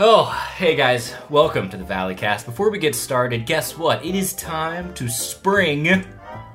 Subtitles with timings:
[0.00, 2.44] Oh, hey guys, welcome to the Valleycast.
[2.44, 4.04] Before we get started, guess what?
[4.04, 5.82] It is time to spring.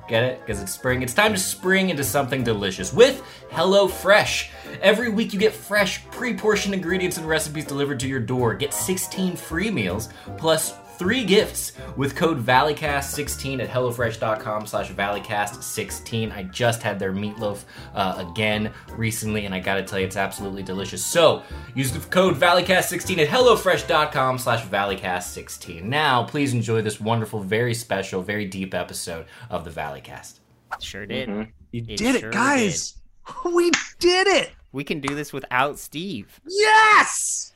[0.08, 0.40] Get it?
[0.40, 1.02] Because it's spring.
[1.02, 4.48] It's time to spring into something delicious with HelloFresh.
[4.80, 8.54] Every week you get fresh, pre portioned ingredients and recipes delivered to your door.
[8.54, 10.08] Get 16 free meals
[10.38, 17.64] plus three gifts with code valleycast16 at hellofresh.com slash valleycast16 i just had their meatloaf
[17.94, 21.42] uh, again recently and i gotta tell you it's absolutely delicious so
[21.74, 28.22] use the code valleycast16 at hellofresh.com slash valleycast16 now please enjoy this wonderful very special
[28.22, 30.40] very deep episode of the valleycast
[30.80, 31.28] Sure did.
[31.28, 32.96] You It did sure it, guys.
[33.44, 34.52] We did it.
[34.72, 36.40] We can do this without Steve.
[36.46, 37.52] Yes.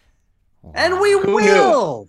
[0.74, 2.08] And we Who knew?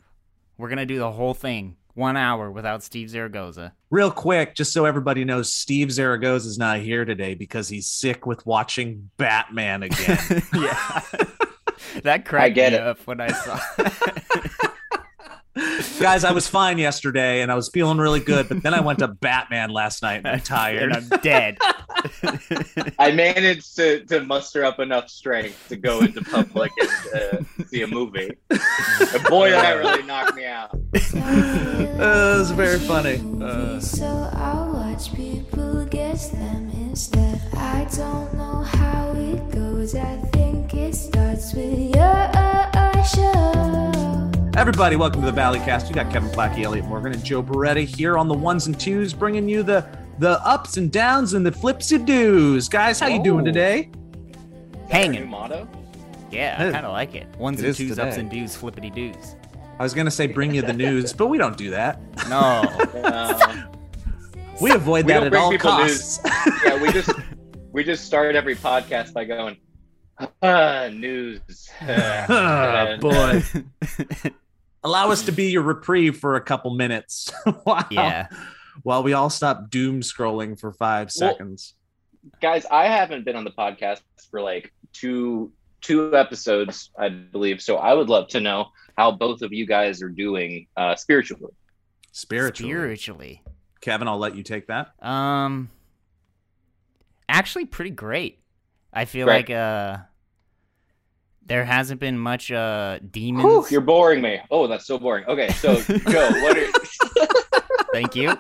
[0.60, 0.64] Will.
[0.64, 3.74] We're gonna do the whole thing one hour without Steve Zaragoza.
[3.90, 8.26] Real quick, just so everybody knows, Steve Zaragoza is not here today because he's sick
[8.26, 10.44] with watching Batman again.
[10.54, 11.02] yeah,
[12.04, 12.82] that cracked get me it.
[12.82, 13.60] up when I saw.
[16.00, 19.00] Guys, I was fine yesterday and I was feeling really good, but then I went
[19.00, 20.92] to Batman last night and I'm tired.
[20.92, 21.58] and I'm dead.
[23.00, 27.82] I managed to, to muster up enough strength to go into public and uh, see
[27.82, 28.32] a movie.
[28.50, 30.78] And boy, that really knocked me out.
[32.00, 33.22] Uh, it was very funny.
[33.44, 37.42] Uh, so I watch people guess them instead.
[37.58, 39.96] I don't know how it goes.
[39.96, 42.30] I think it starts with your
[43.04, 44.29] show.
[44.56, 45.88] Everybody, welcome to the Valleycast.
[45.90, 49.14] You got Kevin Plachy, Elliott Morgan, and Joe Bereta here on the ones and twos,
[49.14, 49.86] bringing you the
[50.18, 52.68] the ups and downs and the flips and doos.
[52.68, 53.46] Guys, how you doing Oh.
[53.46, 53.90] today?
[54.90, 55.30] Hanging.
[55.30, 55.68] motto?
[56.32, 57.28] Yeah, I kind of like it.
[57.38, 59.36] Ones It and is twos, ups and doos, flippity doos.
[59.80, 62.02] I was gonna say bring you the news, but we don't do that.
[62.30, 62.64] No,
[63.04, 63.64] Uh,
[64.60, 66.20] We avoid We that don't at all people costs.
[66.66, 67.12] yeah, we just
[67.72, 69.56] we just start every podcast by going,
[70.42, 71.42] ah, news.
[71.82, 73.42] Ah, boy,
[74.84, 77.32] allow us to be your reprieve for a couple minutes.
[77.66, 77.86] wow.
[77.90, 78.28] yeah.
[78.84, 81.76] While we all stop doom scrolling for five Well- seconds.
[82.42, 87.62] guys, I haven't been on the podcast for like two two episodes, I believe.
[87.62, 91.54] So I would love to know how both of you guys are doing uh, spiritually.
[92.12, 92.74] Spiritually.
[92.74, 93.44] Spiritually,
[93.80, 94.92] Kevin, I'll let you take that.
[95.02, 95.70] um,
[97.30, 98.40] actually, pretty great.
[98.94, 99.50] I feel Great.
[99.50, 99.98] like uh,
[101.46, 103.44] there hasn't been much uh demons.
[103.46, 104.40] Whew, you're boring me.
[104.52, 105.26] Oh, that's so boring.
[105.26, 105.76] Okay, so
[106.10, 106.68] Joe, what are
[107.94, 108.30] Thank you.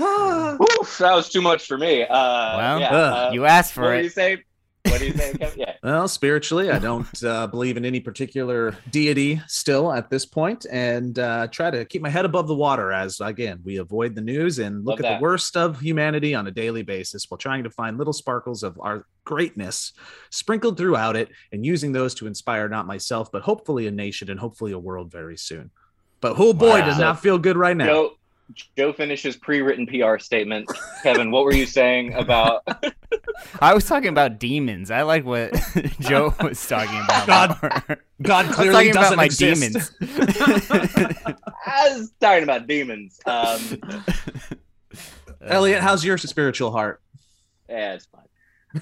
[0.00, 2.02] Oof, that was too much for me.
[2.02, 2.06] Uh,
[2.56, 4.04] Well, yeah, uh, uh, you asked for what do it.
[4.04, 4.44] you say?
[4.98, 5.34] What do you?
[5.38, 5.58] Kevin?
[5.58, 5.74] Yeah.
[5.82, 11.18] Well, spiritually, I don't uh, believe in any particular deity still at this point, and
[11.18, 14.58] uh, try to keep my head above the water as, again, we avoid the news
[14.58, 15.18] and look Love at that.
[15.18, 18.78] the worst of humanity on a daily basis while trying to find little sparkles of
[18.80, 19.92] our greatness
[20.30, 24.40] sprinkled throughout it and using those to inspire not myself, but hopefully a nation and
[24.40, 25.70] hopefully a world very soon.
[26.20, 26.86] But oh boy, Wow.
[26.86, 28.10] does not feel good right now.
[28.76, 30.70] Joe finishes pre-written PR statement.
[31.02, 32.66] Kevin, what were you saying about?
[33.60, 34.90] I was talking about demons.
[34.90, 35.52] I like what
[36.00, 37.26] Joe was talking about.
[37.26, 37.98] God, more.
[38.22, 39.92] God I was clearly talking doesn't about my exist.
[40.00, 41.36] demons.
[41.66, 43.20] I was talking about demons.
[43.26, 43.60] Um,
[45.42, 47.00] Elliott, how's your spiritual heart?
[47.68, 48.22] yeah, it's fine.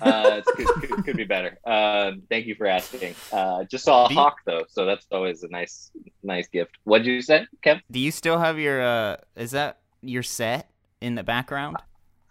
[0.00, 1.58] Uh, it's could, could, could be better.
[1.64, 3.14] Um, thank you for asking.
[3.32, 5.90] Uh, just saw a Do you- hawk though, so that's always a nice,
[6.22, 6.72] nice gift.
[6.84, 7.80] What did you say, Kev?
[7.90, 8.82] Do you still have your?
[8.82, 10.68] uh Is that your set
[11.00, 11.76] in the background?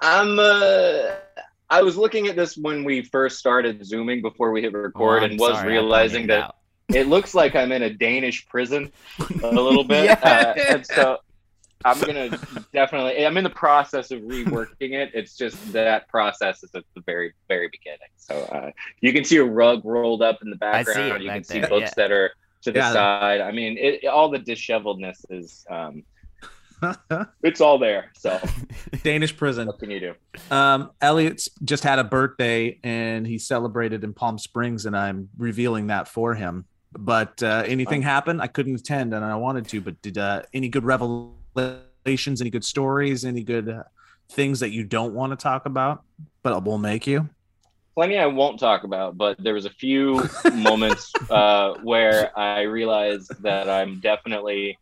[0.02, 0.38] I'm.
[0.40, 1.16] Uh,
[1.70, 5.26] I was looking at this when we first started zooming before we hit record, Oh,
[5.26, 6.52] and was sorry, realizing pointed it
[6.90, 8.92] that it looks like I'm in a Danish prison
[9.44, 10.20] a little bit, Yeah.
[10.24, 11.18] uh, and so
[11.86, 12.40] I'm gonna
[12.74, 13.26] definitely.
[13.26, 15.12] I'm in the process of reworking it.
[15.14, 18.10] It's just that process is at the very, very beginning.
[18.18, 21.12] So uh, you can see a rug rolled up in the I see background.
[21.14, 21.92] it you back can see books yeah.
[21.98, 22.32] that are
[22.64, 22.92] to the Yeah.
[22.92, 23.40] side.
[23.42, 25.66] I mean, it, all the disheveledness is.
[25.70, 26.04] Um,
[27.44, 28.12] it's all there.
[28.18, 28.40] So
[29.04, 29.68] Danish prison.
[29.68, 30.14] what can you do?
[30.52, 35.88] Um, Elliott's just had a birthday and he celebrated in Palm Springs, and I'm revealing
[35.88, 36.66] that for him.
[36.98, 38.42] But uh, anything happened?
[38.42, 39.82] I couldn't attend, and I wanted to.
[39.82, 40.84] But did uh, any good
[41.56, 43.84] revelations, any good stories, any good uh,
[44.30, 46.04] things that you don't want to talk about,
[46.44, 47.30] but will make you?
[47.96, 50.22] plenty I won't talk about, but there was a few
[50.54, 54.78] moments uh, where I realized that I'm definitely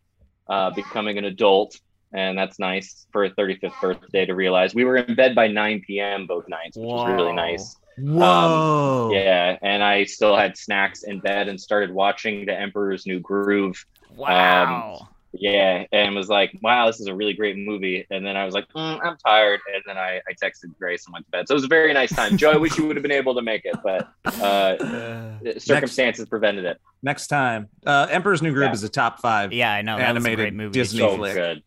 [0.50, 1.80] uh, becoming an adult,
[2.12, 4.76] and that's nice for a 35th birthday to realize.
[4.76, 6.26] We were in bed by 9 p.m.
[6.28, 7.78] both nights, which was really nice.
[8.00, 9.12] Whoa!
[9.14, 13.86] Yeah, and I still had snacks in bed and started watching The Emperor's New Groove.
[14.16, 15.10] Wow.
[15.36, 18.54] Yeah, and was like, "Wow, this is a really great movie." And then I was
[18.54, 21.48] like, mm, "I'm tired," and then I, I texted Grace and went to bed.
[21.48, 22.38] So it was a very nice time.
[22.38, 24.10] Joe, I wish you would have been able to make it, but
[24.42, 26.80] uh, circumstances prevented it.
[27.02, 28.74] Next time, uh, Emperor's New Groove Yeah.
[28.74, 29.52] is a top five.
[29.52, 29.98] Yeah, I know.
[29.98, 30.74] That a Animated great movie.
[30.74, 31.34] Disney So flick.
[31.34, 31.64] good.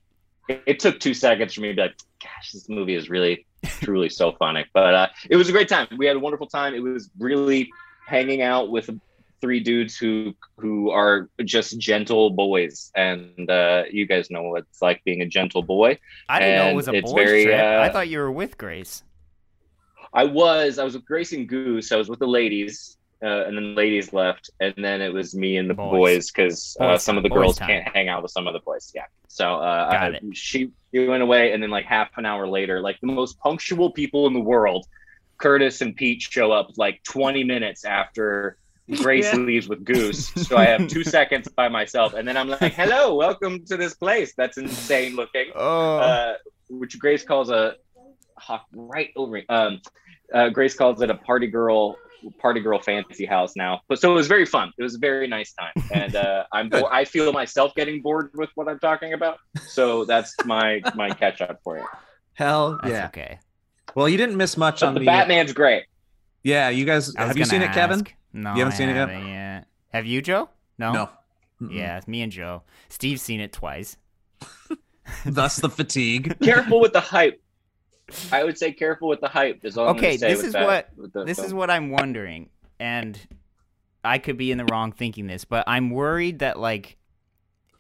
[0.49, 3.47] It, it took two seconds for me to be like, "Gosh, this movie is really,
[3.65, 5.89] truly so funny." But uh, it was a great time.
[5.97, 6.73] We had a wonderful time.
[6.75, 7.69] It was really
[8.07, 8.89] hanging out with
[9.41, 14.83] three dudes who who are just gentle boys, and uh, you guys know what it's
[14.83, 15.99] like being a gentle boy.
[16.29, 17.61] I didn't know it was a it's boys very, trip.
[17.61, 19.03] I uh, thought you were with Grace.
[20.13, 21.93] I was I was with Grace and Goose.
[21.93, 25.35] I was with the ladies, uh, and then the ladies left, and then it was
[25.35, 26.31] me and the Boys.
[26.31, 27.69] because uh, some of the girls time.
[27.69, 28.93] can't hang out with some of the boys.
[28.95, 32.99] Yeah, so uh, I- she went away, and then like half an hour later, like
[33.01, 34.87] the most punctual people in the world,
[35.39, 38.57] Curtis and Pete show up like 20 minutes after.
[38.95, 39.39] Grace Yeah.
[39.41, 43.15] leaves with Goose, so I have two seconds by myself, and then I'm like, "Hello,
[43.17, 44.33] welcome to this place.
[44.37, 46.35] That's insane looking." Oh, uh,
[46.69, 47.75] which Grace calls a
[48.39, 49.45] hawk right over me.
[49.49, 49.81] Um,
[50.33, 51.97] uh, Grace calls it a party girl
[52.41, 53.81] party girl fancy house now.
[53.89, 54.73] But so it was very fun.
[54.79, 58.31] It was a very nice time, and uh, I'm bo- I feel myself getting bored
[58.35, 59.39] with what I'm talking about.
[59.67, 61.87] So that's my my catch up for you.
[62.35, 63.07] Hell that's yeah.
[63.07, 63.39] okay.
[63.95, 65.07] Well, you didn't miss much But on the the.
[65.07, 65.85] Batman's great.
[66.43, 68.07] Yeah, you guys have you gonna seen it, Kevin?
[68.37, 68.45] Ask.
[68.45, 69.09] No, You haven't I seen it yet?
[69.09, 69.67] haven't yet.
[69.93, 70.49] Have you, Joe?
[70.79, 70.93] No.
[70.93, 71.09] No.
[71.63, 71.73] Mm-mm.
[71.75, 72.63] Yeah, it's me and Joe.
[72.89, 73.97] Steve's seen it twice.
[75.25, 76.37] Thus the fatigue.
[76.43, 77.41] Careful with the hype.
[78.31, 79.65] I would say careful with the hype.
[79.65, 81.91] Is all I'm Okay, say this is that- what- with the this is what I'm
[81.91, 83.19] wondering, and
[84.05, 86.97] I could be in the wrong thinking this, but I'm worried that like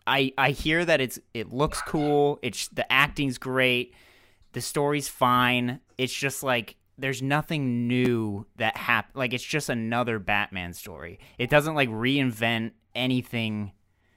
[0.04, 3.94] I I hear that it's it looks cool, it's the acting's great,
[4.52, 5.78] the story's fine.
[5.96, 9.16] It's just like there's nothing new that happened.
[9.16, 11.18] Like it's just another Batman story.
[11.38, 13.72] It doesn't like reinvent anything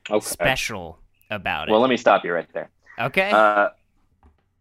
[0.09, 0.25] okay.
[0.25, 0.99] special
[1.29, 1.71] about it.
[1.71, 2.69] Well, let me stop you right there.
[2.99, 3.31] okay.
[3.31, 3.69] Uh,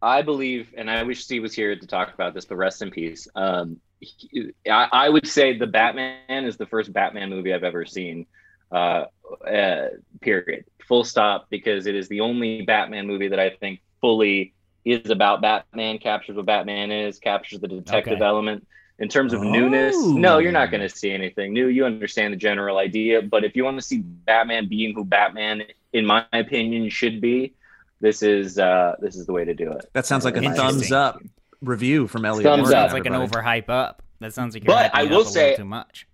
[0.00, 2.91] I believe, and I wish Steve was here to talk about this, but rest in
[2.91, 3.26] peace.
[3.35, 7.85] Um, he- I, I would say the Batman is the first Batman movie I've ever
[7.85, 8.26] seen.
[8.71, 9.05] Uh,
[9.47, 9.88] uh,
[10.21, 10.64] period.
[10.87, 11.49] Full stop.
[11.50, 14.55] Because it is the only Batman movie that I think fully
[14.93, 18.25] is about Batman, captures what Batman is, captures the detective Okay.
[18.25, 18.67] element.
[19.00, 20.70] In terms of newness, no, you're not Oh.
[20.73, 21.69] going to see anything new.
[21.69, 25.62] You understand the general idea, but if you want to see Batman being who Batman,
[25.93, 27.52] in my opinion, should be,
[28.00, 29.88] this is uh, this is the way to do it.
[29.93, 31.23] That sounds like a thumbs up
[31.61, 32.44] review from Elliott.
[32.44, 32.82] Thumbs Morgan, up.
[32.82, 33.43] sounds like an everybody.
[33.62, 34.02] overhype up.
[34.20, 36.06] That sounds like you're But I will up a say- too much.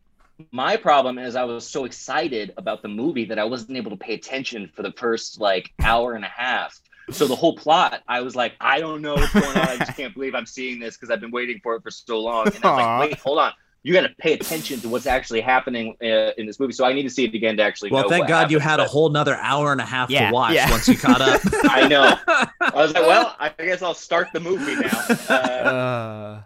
[0.51, 3.97] My problem is I was so excited about the movie that I wasn't able to
[3.97, 6.79] pay attention for the first like hour and a half.
[7.11, 9.69] So the whole plot, I was like, I don't know what's going on.
[9.69, 12.21] I just can't believe I'm seeing this because I've been waiting for it for so
[12.21, 12.47] long.
[12.47, 12.99] And I was Aw.
[12.99, 13.53] like, wait, hold on.
[13.83, 16.73] You got to pay attention to what's actually happening uh, in this movie.
[16.73, 18.09] So I need to see it again to actually Well, know.
[18.09, 20.33] thank what God you happened, had a whole another hour and a half Yeah, to
[20.33, 20.71] watch yeah.
[20.71, 21.41] once you caught up.
[21.65, 22.17] I know.
[22.27, 25.07] I was like, well, I guess I'll start the movie now.
[25.29, 26.43] Uh, Uh,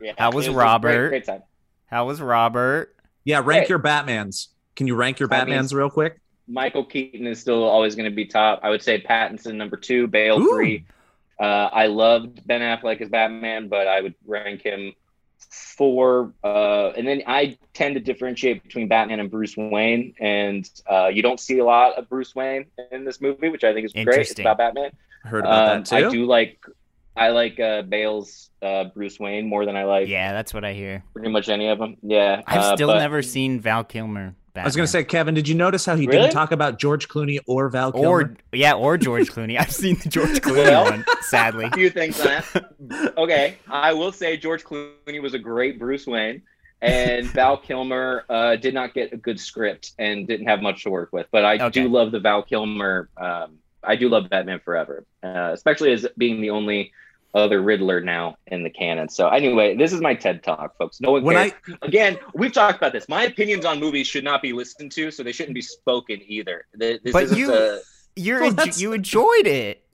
[0.00, 1.08] yeah, How was it a Robert?
[1.08, 1.42] Great, great time.
[1.86, 2.94] how was Robert?
[3.24, 3.70] yeah, rank Hey.
[3.70, 4.48] your Batmans.
[4.76, 6.20] Can you rank your I Batmans mean- real quick?
[6.48, 8.60] Michael Keaton is still always going to be top.
[8.62, 10.48] I would say Pattinson number two, Bale Ooh.
[10.54, 10.84] three.
[11.38, 14.94] Uh, I loved Ben Affleck as Batman, but I would rank him
[15.50, 16.32] four.
[16.42, 21.22] Uh, and then I tend to differentiate between Batman and Bruce Wayne, and uh, you
[21.22, 24.30] don't see a lot of Bruce Wayne in this movie, which I think is great.
[24.30, 24.90] It's about Batman.
[25.24, 25.96] Heard about Um, that too.
[26.06, 26.64] I do like.
[27.18, 30.74] I like uh, Bale's uh, Bruce Wayne more than I like Yeah, that's what I
[30.74, 31.02] hear.
[31.14, 31.96] pretty much any of them.
[32.02, 34.34] Yeah, I've uh, still but- never seen Val Kilmer.
[34.56, 34.64] Batman.
[34.64, 36.18] I was gonna say, Kevin, did you notice how he Really?
[36.22, 38.08] didn't talk about George Clooney or Val Kilmer?
[38.08, 39.58] or yeah, or George Clooney.
[39.58, 41.04] I've seen the George Clooney Well- one.
[41.22, 43.14] Sadly, a few things on that.
[43.18, 46.42] okay, I will say George Clooney was a great Bruce Wayne,
[46.82, 50.90] and Val Kilmer uh, did not get a good script and didn't have much to
[50.90, 51.26] work with.
[51.30, 51.82] But I Okay.
[51.82, 53.08] do love the Val Kilmer.
[53.16, 56.92] Um, I do love Batman Forever, uh, especially as being the only
[57.36, 59.08] other Riddler now in the canon.
[59.08, 61.00] So anyway, this is my TED talk, folks.
[61.00, 61.52] No one When cares.
[61.82, 63.08] Again, we've talked about this.
[63.08, 66.64] My opinions on movies should not be listened to, so they shouldn't be spoken either.
[66.74, 67.80] This But isn't you- a-
[68.16, 69.84] you're Well, enjo- that's- you enjoyed it.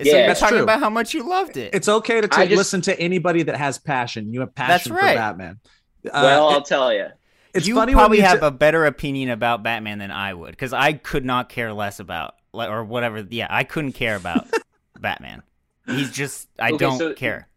[0.00, 0.62] so Yeah, you're that's talking true.
[0.64, 1.74] about how much you loved it.
[1.74, 4.32] It's okay to I take, just- listen to anybody that has passion.
[4.32, 5.10] You have passion right.
[5.12, 5.58] for Batman.
[6.06, 7.06] Uh, well, it- I'll tell you.
[7.52, 10.32] it's you funny when probably you have t- a better opinion about Batman than I
[10.32, 13.26] would, because I could not care less about like or whatever.
[13.28, 14.46] Yeah, I couldn't care about
[15.00, 15.42] Batman.
[15.88, 17.48] He's just I Okay, don't so- care.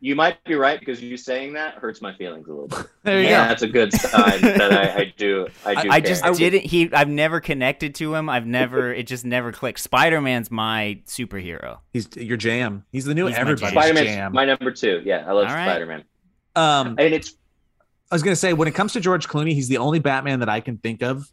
[0.00, 2.86] You might be right because you saying that hurts my feelings a little bit.
[3.02, 3.48] There you yeah, go.
[3.48, 5.48] that's a good sign that I, I do.
[5.66, 5.88] I do.
[5.90, 6.60] I, I just didn't.
[6.66, 6.92] He.
[6.92, 8.28] I've never connected to him.
[8.28, 8.92] I've never.
[8.94, 9.80] It just never clicked.
[9.80, 11.78] Spider Man's my superhero.
[11.92, 12.84] He's your jam.
[12.92, 13.82] He's the new He's my everybody's jam.
[13.82, 14.32] Spider-Man's jam.
[14.32, 15.02] my number two.
[15.04, 15.64] Yeah, I love All right.
[15.64, 16.04] Spider-Man,
[16.54, 17.34] um, and it's
[18.10, 20.48] I was gonna say when it comes to George Clooney, he's the only Batman that
[20.48, 21.28] I can think of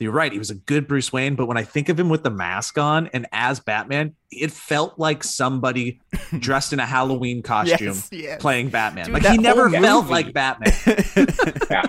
[0.00, 0.32] You're right.
[0.32, 2.78] He was a good Bruce Wayne, but when I think of him with the mask
[2.78, 6.00] on and as Batman, it felt like somebody
[6.38, 8.40] dressed in a Halloween costume Yes, yes.
[8.42, 9.04] playing Batman.
[9.06, 10.10] Dude, like he never felt movie.
[10.12, 10.72] like Batman.
[11.70, 11.82] yeah.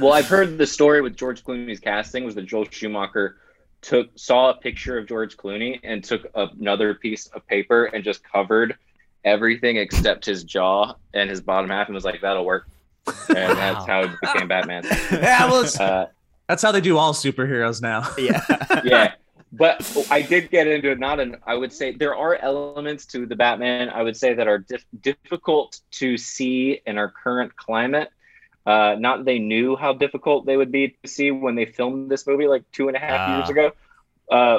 [0.00, 3.36] Well, I've heard the story with George Clooney's casting was that Joel Schumacher
[3.82, 8.22] took saw a picture of George Clooney and took another piece of paper and just
[8.24, 8.76] covered
[9.24, 12.68] everything except his jaw and his bottom half and was like, "That'll work."
[13.28, 14.84] And that's how he became Batman.
[15.12, 16.06] yeah, well, Uh,
[16.50, 18.12] that's how they do all superheroes now.
[18.18, 18.42] yeah.
[18.84, 19.12] yeah,
[19.52, 20.98] but I did get into it.
[20.98, 21.36] Not an.
[21.46, 23.88] I would say there are elements to the Batman.
[23.88, 28.10] I would say that are dif- difficult to see in our current climate.
[28.66, 32.10] Uh, not that they knew how difficult they would be to see when they filmed
[32.10, 33.36] this movie like two and a half Ah.
[33.38, 33.70] years ago.
[34.30, 34.58] Uh,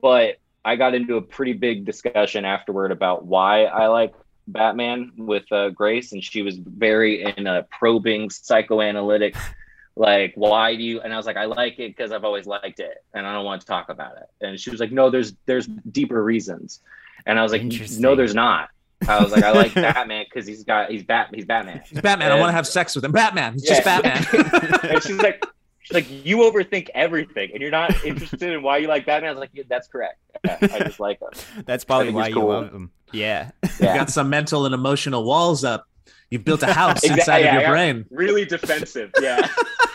[0.00, 4.14] but I got into a pretty big discussion afterward about why I like
[4.46, 9.34] Batman with uh, Grace, and she was very in a probing psychoanalytic
[9.96, 12.80] like why do you and i was like i like it because i've always liked
[12.80, 15.34] it and i don't want to talk about it and she was like no there's
[15.46, 16.80] there's deeper reasons
[17.26, 17.62] and i was like
[17.98, 18.70] no there's not
[19.06, 22.32] i was like i like batman because he's got he's bat he's batman He's Batman.
[22.32, 23.12] I want to have sex with him.
[23.12, 23.52] Batman.
[23.52, 24.24] He's just Batman.
[24.82, 25.44] and she's like
[25.82, 29.32] she's like you overthink everything and you're not interested in why you like batman i
[29.32, 32.48] was like yeah, that's correct Yeah, i just like him That's probably why you cool.
[32.48, 32.90] love him.
[33.12, 33.50] Yeah.
[33.62, 35.86] You got some mental and emotional walls up.
[36.30, 38.06] You've built a house Exactly, inside yeah, of your I brain.
[38.10, 39.46] really defensive yeah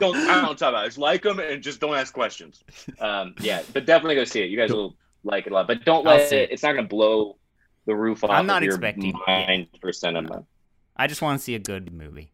[0.00, 0.88] don't I don't talk about it.
[0.88, 2.62] Just like them and just don't ask questions.
[3.00, 4.50] Um, yeah, but definitely go see it.
[4.50, 6.42] You guys will like it a lot, but don't I'll let see it.
[6.44, 6.52] it.
[6.52, 7.38] It's not going to blow
[7.86, 8.30] the roof off.
[8.30, 10.44] I'm not of your expecting- mind for cinema.
[10.96, 12.32] I just want to see a good movie.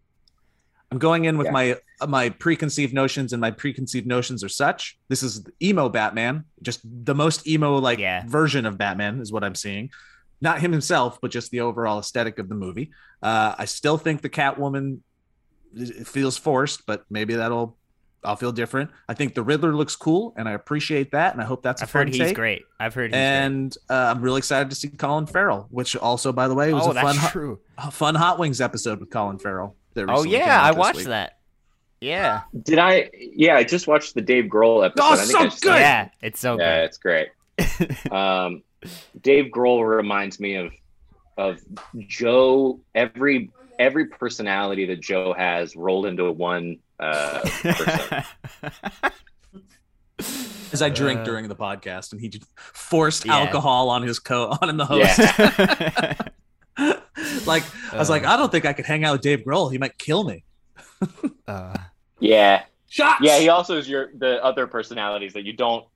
[0.91, 1.53] I'm going in with Yeah.
[1.53, 4.99] my uh, my preconceived notions, and my preconceived notions are such.
[5.09, 8.25] This is emo Batman, just the most emo like Yeah.
[8.27, 9.91] version of Batman is what I'm seeing.
[10.41, 12.91] Not him himself, but just the overall aesthetic of the movie.
[13.23, 15.01] Uh, I still think the Catwoman
[15.75, 17.77] it feels forced, but maybe that'll
[18.25, 18.91] I'll feel different.
[19.09, 21.85] I think the Riddler looks cool, and I appreciate that, and I hope that's a
[21.85, 22.37] I've fun heard he's take.
[22.37, 22.63] great.
[22.81, 23.21] I've heard he's great.
[23.23, 26.87] And uh, I'm really excited to see Colin Farrell, which also, by the way, was
[26.87, 27.61] Oh, a fun, that's hot, true.
[27.77, 29.77] a fun Hot Wings episode with Colin Farrell.
[29.97, 31.07] Oh yeah, I watched week.
[31.09, 31.39] that.
[32.01, 32.43] Yeah.
[32.63, 33.11] Did I?
[33.15, 35.05] Yeah, I just watched the Dave Grohl episode.
[35.05, 35.81] Oh, I think so I just- good!
[35.81, 36.63] Yeah, it's so good.
[36.63, 37.29] Yeah, it's great.
[38.13, 38.63] um,
[39.21, 40.73] Dave Grohl reminds me of
[41.37, 41.59] of
[41.99, 42.81] Joe.
[42.95, 48.25] Every every personality that Joe has rolled into one uh, person.
[50.73, 53.37] As I drink Uh, during the podcast, and he just forced Yeah.
[53.39, 55.19] alcohol on his co on the host.
[55.19, 56.15] Yeah.
[57.47, 58.31] like I was like, Uh.
[58.33, 59.71] I don't think I could hang out with Dave Grohl.
[59.73, 60.45] He might kill me.
[61.47, 61.75] uh,
[62.21, 63.21] Yeah, Shots.
[63.23, 63.39] yeah.
[63.39, 65.87] He also is your the other personalities that you don't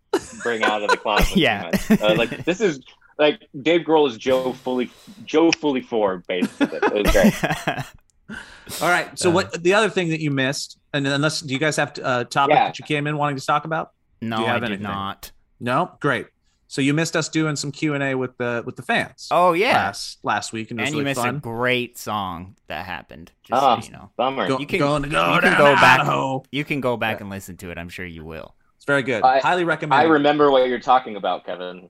[0.42, 1.36] bring out of the closet.
[1.36, 1.70] Yeah.
[1.90, 2.80] Uh, like this is
[3.18, 4.90] like Dave Grohl is Joe fully
[5.24, 6.78] Joe fully formed basically.
[6.82, 7.84] It was great.
[8.82, 9.18] All right.
[9.18, 9.34] So Uh.
[9.34, 9.62] what?
[9.62, 12.54] The other thing that you missed, and unless do you guys have a uh, topic
[12.54, 12.64] Yeah.
[12.66, 13.92] that you came in wanting to talk about?
[14.20, 14.82] no, Do you I have did anything?
[14.84, 15.32] not.
[15.60, 15.92] No.
[16.00, 16.26] Great.
[16.68, 19.28] So you missed us doing some Q and A with the with the fans.
[19.30, 22.56] Oh yeah, last last week, and it was and you really missed a great song
[22.68, 23.30] that happened.
[23.44, 23.78] Just Oh.
[23.78, 24.48] so you know, Bummer.
[24.48, 26.42] Go, You can- going to go you can go back- Idaho.
[26.50, 27.76] you can go back and listen to it.
[27.76, 28.54] I'm sure you will.
[28.82, 29.22] It's very good.
[29.22, 29.94] I- Highly recommend.
[30.00, 31.88] I remember what you're talking about, Kevin.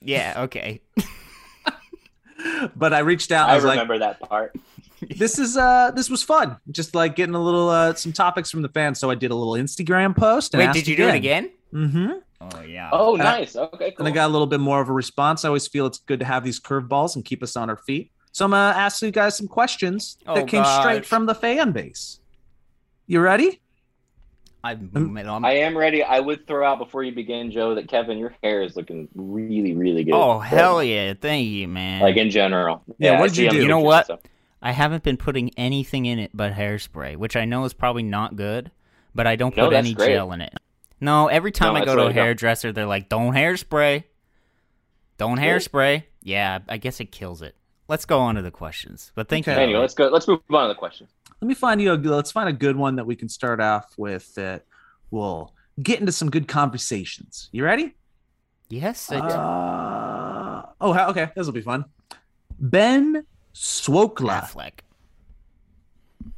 [0.00, 0.34] Yeah.
[0.46, 0.80] Okay.
[2.74, 3.48] but I reached out.
[3.48, 4.56] I I was like, remember that part.
[5.16, 6.56] this is uh this was fun.
[6.72, 8.98] Just like getting a little uh some topics from the fans.
[8.98, 10.54] So I did a little Instagram post.
[10.54, 11.52] And Wait, did you do it again?
[11.72, 12.10] Mm-hmm.
[12.40, 12.90] Oh yeah.
[12.92, 13.54] Oh, Uh, nice.
[13.54, 14.04] Okay, cool.
[14.04, 15.44] And I got a little bit more of a response.
[15.44, 18.10] I always feel it's good to have these curveballs and keep us on our feet.
[18.32, 21.70] So I'm gonna ask you guys some questions Oh, that came straight from the fan
[21.70, 22.18] base.
[23.06, 23.60] You ready?
[24.64, 26.02] I'm, Um, I'm- I am ready.
[26.02, 29.72] I would throw out before you begin, Joe, that Kevin, your hair is looking really,
[29.74, 30.14] really good.
[30.14, 31.14] oh hell yeah!
[31.14, 32.02] Thank you, man.
[32.02, 32.82] Like in general.
[32.98, 33.56] Yeah, I what did you do?
[33.58, 33.98] You know what?
[34.10, 34.20] and stuff.
[34.60, 38.34] I haven't been putting anything in it but hairspray, which I know is probably not
[38.34, 38.72] good,
[39.14, 40.08] but I don't No, put any great.
[40.08, 40.52] gel in it.
[41.00, 44.02] No, every time No, I go to a hairdresser, they're like, "Don't hairspray,
[45.16, 45.44] don't Cool.
[45.46, 47.54] hairspray." Yeah, I guess it kills it.
[47.86, 49.12] Let's go on to the questions.
[49.14, 49.56] But thank Okay.
[49.56, 49.62] you.
[49.62, 50.08] Anyway, let's go.
[50.08, 51.06] Let's move on to the question.
[51.40, 51.92] Let me find you.
[51.92, 54.34] A, let's find a good one that we can start off with.
[54.34, 54.64] That
[55.10, 57.48] will get into some good conversations.
[57.52, 57.94] You ready?
[58.68, 59.10] Yes.
[59.12, 61.30] I- Uh, oh, okay.
[61.36, 61.84] This will be fun.
[62.58, 64.80] Ben Swokla, Affleck.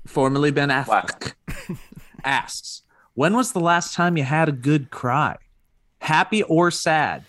[0.07, 1.33] formerly Ben Affleck,
[2.25, 2.83] asks,
[3.15, 5.37] "When was the last time you had a good cry,
[6.03, 7.25] happy or sad,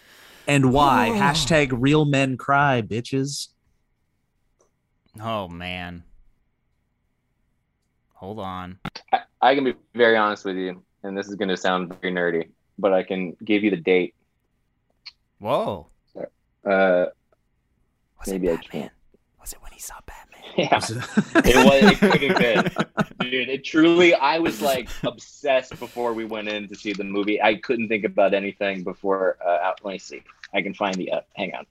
[0.48, 1.14] and why?" Oh.
[1.14, 3.48] Hashtag real men cry, bitches.
[5.22, 6.04] Oh man.
[8.22, 8.78] Hold on.
[9.12, 12.14] I, I can be very honest with you, and this is going to sound very
[12.14, 14.14] nerdy, but I can give you the date.
[15.40, 15.88] Whoa.
[16.64, 17.08] Uh,
[18.20, 18.82] Was Maybe I it Batman?
[18.84, 18.92] can't.
[19.40, 20.18] Was it when he saw Batman?
[20.58, 20.76] Yeah,
[21.46, 21.92] it was.
[21.94, 22.86] It could have been,
[23.32, 23.50] dude.
[23.50, 24.14] It truly.
[24.14, 27.42] I was like obsessed before we went in to see the movie.
[27.42, 29.38] I couldn't think about anything before.
[29.44, 29.80] Uh, out.
[29.84, 30.22] Let me see.
[30.54, 31.10] I can find the.
[31.10, 31.66] Uh, hang on.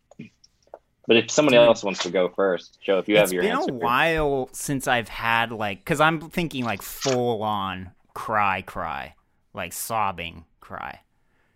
[1.11, 3.51] But if somebody else wants to go first, Joe, if you have it's your been
[3.51, 3.73] answer.
[3.73, 9.17] a while since I've had like, cause I'm thinking like full on cry, cry,
[9.53, 11.01] like sobbing cry.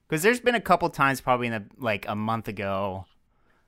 [0.09, 3.05] Cause there's been a couple times, probably in the like a month ago,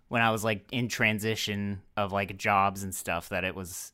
[0.09, 3.93] when I was like in transition of like jobs and stuff, that it was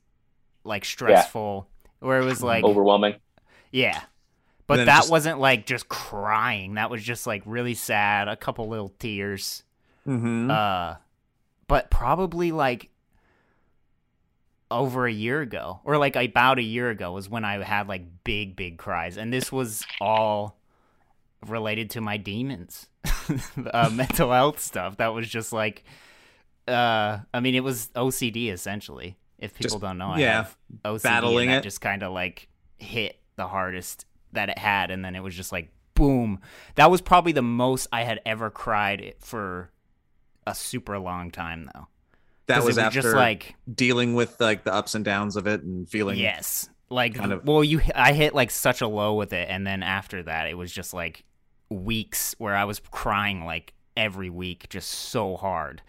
[0.65, 1.69] like stressful,
[2.01, 3.17] where it was like, Overwhelming.
[3.71, 4.01] yeah.
[4.67, 6.73] But that just- wasn't like just crying.
[6.77, 9.63] That was just like really sad, a couple little tears.
[10.07, 10.51] Mhm.
[10.51, 10.97] Uh,
[11.69, 12.91] but probably like
[14.71, 18.03] over a year ago, or like about a year ago, was when I had like
[18.25, 20.59] big, big cries, and this was all
[21.47, 22.87] related to my demons,
[23.75, 24.97] uh, mental health stuff.
[24.97, 25.85] That was just like,
[26.69, 29.17] uh, I mean, it was OCD essentially.
[29.39, 31.63] If people Just- don't know, I yeah, have OCD, battling it.
[31.65, 35.53] just kind of like hit the hardest that it had, and then it was just
[35.53, 36.41] like boom.
[36.77, 39.71] That was probably the most I had ever cried for
[40.47, 41.89] a super long time though.
[42.47, 45.63] That was, it after just like dealing with like the ups and downs of it
[45.63, 46.19] and feeling.
[46.19, 49.67] yes, like kind of- well, you I hit like such a low with it, and
[49.67, 51.25] then after that, it was just like
[51.71, 55.83] weeks where I was crying like every week, just so hard.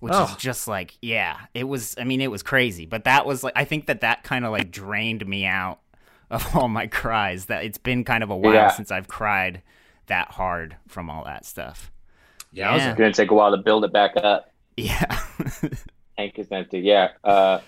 [0.00, 0.36] Which is Oh.
[0.38, 1.96] just like, yeah, it was.
[1.98, 4.52] I mean, it was crazy, but that was like, I think that that kind of
[4.52, 5.80] like drained me out
[6.30, 7.46] of all my cries.
[7.46, 8.70] That it's been kind of a while Yeah.
[8.70, 9.62] since I've cried
[10.06, 11.90] that hard from all that stuff.
[12.52, 12.90] Yeah, Yeah.
[12.90, 14.50] It's gonna take a while to build it back up.
[14.76, 15.04] Yeah,
[16.16, 16.80] Tank is empty.
[16.80, 17.08] Yeah.
[17.24, 17.60] Uh,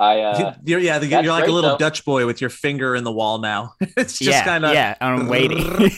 [0.00, 0.20] I.
[0.20, 1.78] Uh, you're, yeah, the, you're like a little though.
[1.78, 3.74] Dutch boy with your finger in the wall now.
[3.80, 4.96] it's just yeah, kind of yeah.
[5.00, 5.58] I'm waiting.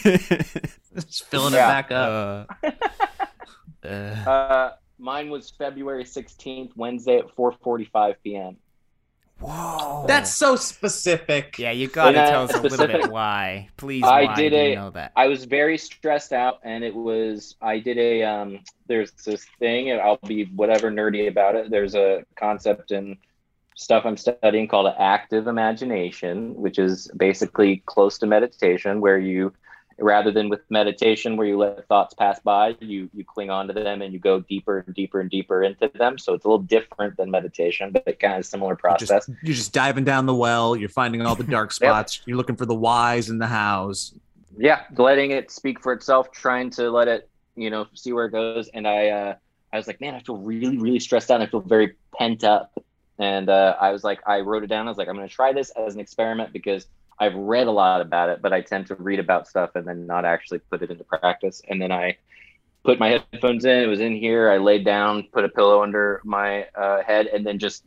[0.94, 1.78] just filling Yeah.
[1.78, 2.48] it back up.
[2.62, 8.56] uh, uh, uh, mine was February sixteenth, Wednesday at four forty-five p.m.
[9.40, 11.58] whoa, That's so specific.
[11.58, 11.70] yeah.
[11.70, 14.02] You gotta When, tell us a little bit why, please.
[14.04, 15.12] I did do you a- know that.
[15.16, 18.60] I was very stressed out, and it was I did a um.
[18.86, 21.70] There's this thing, and I'll be whatever nerdy about it.
[21.70, 23.16] There's a concept in
[23.76, 29.52] stuff I'm studying called active imagination, which is basically close to meditation, where you
[29.98, 33.72] rather than with meditation where you let thoughts pass by you you cling on to
[33.72, 36.62] them and you go deeper and deeper and deeper into them so it's a little
[36.62, 40.26] different than meditation but it kind of similar You're process just, you're just diving down
[40.26, 40.74] the well.
[40.76, 42.20] You're finding all the dark spots.
[42.26, 44.14] You're looking for the whys and the hows.
[44.58, 48.30] yeah letting it speak for itself trying to let it you know see where it
[48.30, 49.34] goes and i uh
[49.72, 52.72] i was like man i feel really really stressed out i feel very pent up
[53.18, 55.34] and uh i was like i wrote it down i was like i'm going to
[55.34, 56.86] try this as an experiment because
[57.20, 60.06] i've read a lot about it but i tend to read about stuff and then
[60.06, 61.62] not actually put it into practice.
[61.68, 62.16] And then i
[62.84, 66.20] put my headphones in it was in here i laid down put a pillow under
[66.24, 67.84] my uh, head and then just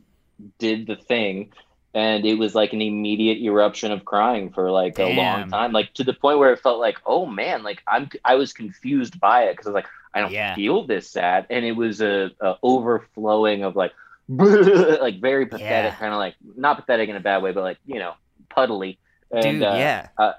[0.58, 1.52] did the thing.
[1.94, 5.92] And it was like an immediate eruption of crying for like a long time like
[5.94, 9.44] to the point where it felt like oh man like i'm i was confused by
[9.44, 10.54] it because i was like i don't Yeah.
[10.54, 11.46] feel this sad.
[11.50, 13.92] And it was a, a overflowing of like
[14.28, 15.98] like very pathetic Yeah.
[15.98, 18.12] kind of like not pathetic in a bad way but like you know
[18.54, 18.98] puddly
[19.32, 20.32] and Dude, uh, yeah.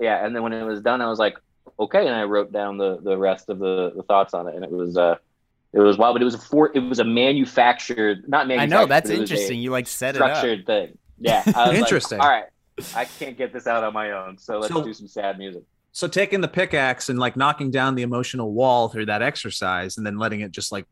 [0.00, 1.36] yeah and then when it was done i was like
[1.78, 4.64] okay and i wrote down the the rest of the, the thoughts on it and
[4.64, 5.16] it was uh
[5.72, 8.76] it was wild but it was a for it was a manufactured not manufactured.
[8.76, 9.60] I know that's but it was a interesting.
[9.60, 10.36] You like set it up.
[10.36, 12.20] structured thing yeah I was like, Interesting.
[12.20, 12.44] all right
[12.96, 15.62] i can't get this out on my own so let's So- do some sad music
[15.92, 20.04] So taking the pickaxe and like knocking down the emotional wall through that exercise and
[20.04, 20.86] then letting it just like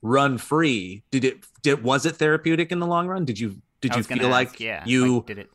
[0.00, 1.02] run free.
[1.10, 3.24] Did it did was it therapeutic in the long run?
[3.24, 5.50] Did you did I you feel ask, like yeah, you like, did it?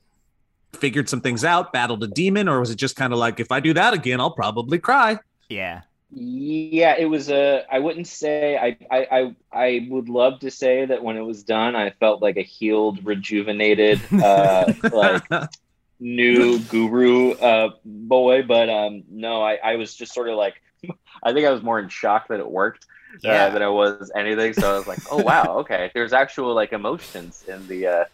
[0.73, 3.51] Figured some things out, battled a demon, or was it just kind of like if
[3.51, 5.19] I do that again, I'll probably cry?
[5.49, 7.65] Yeah, Yeah, it was a.
[7.71, 8.57] I wouldn't say.
[8.57, 12.21] I, I I I would love to say that when it was done, I felt
[12.21, 15.23] like a healed, rejuvenated, uh, like
[15.99, 18.43] new guru uh, boy.
[18.43, 20.61] But um, no, I I was just sort of like.
[21.23, 22.87] I think I was more in shock that it worked
[23.21, 23.45] Yeah.
[23.45, 24.53] uh, than I was anything.
[24.53, 25.91] So I was like, oh wow, okay.
[25.93, 28.05] There's actual like emotions in the uh,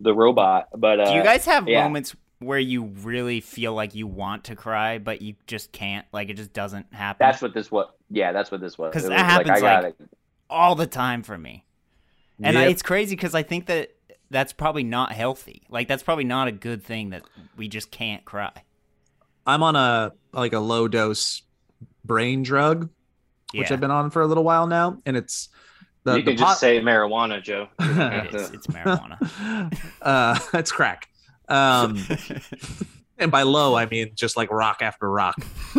[0.00, 0.68] the robot.
[0.76, 1.82] But uh, Do you guys have yeah.
[1.84, 6.06] moments where you really feel like you want to cry, but you just can't?
[6.12, 7.18] Like it just doesn't happen.
[7.24, 7.86] That's what this was.
[8.08, 8.92] Yeah, that's what this was.
[8.92, 10.08] 'Cause It that was happens, I got like- it.
[10.48, 11.64] all the time for me,
[12.42, 13.90] and I, it's crazy because I think that
[14.30, 15.62] that's probably not healthy.
[15.68, 17.22] Like that's probably not a good thing that
[17.56, 18.52] we just can't cry.
[19.46, 21.42] I'm on a like a low dose
[22.04, 22.88] brain drug,
[23.52, 23.74] which Yeah.
[23.74, 25.48] I've been on for a little while now, and it's
[26.04, 27.68] the, you the can just pot- say marijuana, Joe.
[27.80, 28.50] You don't have It is.
[28.50, 29.76] It's marijuana.
[30.02, 31.08] uh, it's crack.
[31.48, 31.98] Um,
[33.18, 35.36] and by low, I mean just like rock after rock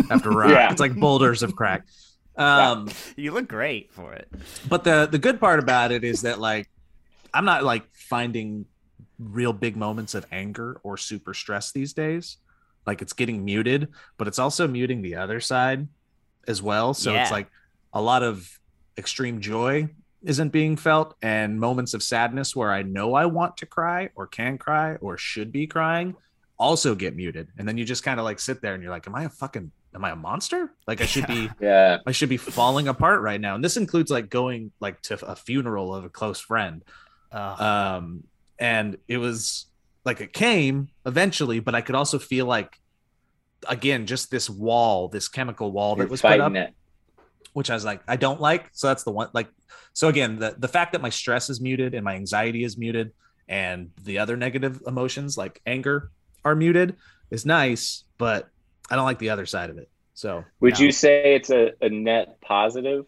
[0.09, 0.51] after rock.
[0.51, 0.71] Yeah.
[0.71, 1.85] It's like boulders of crack.
[2.37, 4.27] Um, you look great for it.
[4.69, 6.69] but the the good part about it is that like
[7.33, 8.65] I'm not like finding
[9.19, 12.37] real big moments of anger or super stress these days.
[12.87, 15.87] Like it's getting muted, but it's also muting the other side
[16.47, 16.93] as well.
[16.93, 17.21] So Yeah.
[17.23, 17.47] it's like
[17.93, 18.59] a lot of
[18.97, 19.89] extreme joy
[20.23, 24.27] isn't being felt and moments of sadness where I know I want to cry or
[24.27, 26.15] can cry or should be crying
[26.61, 27.47] also get muted.
[27.57, 29.29] And then you just kind of like sit there and you're like, Am I a
[29.29, 30.71] fucking am I a monster?
[30.87, 31.97] Like I should be Yeah.
[32.05, 33.55] I should be falling apart right now.
[33.55, 36.83] And this includes like going like to a funeral of a close friend.
[37.31, 38.25] Um,
[38.59, 39.65] and it was
[40.05, 42.79] like it came eventually, but I could also feel like
[43.67, 46.75] again just this wall, this chemical wall You're that was put up, it.
[47.53, 48.69] Which I was like, I don't like.
[48.73, 49.29] So that's the one.
[49.33, 49.49] Like,
[49.93, 53.11] so again, the the fact that my stress is muted and my anxiety is muted,
[53.47, 56.11] and the other negative emotions like anger
[56.45, 56.95] are muted
[57.29, 58.49] is nice, but
[58.89, 59.89] I don't like the other side of it.
[60.13, 60.85] So Would No.
[60.85, 63.05] you say it's a, a net positive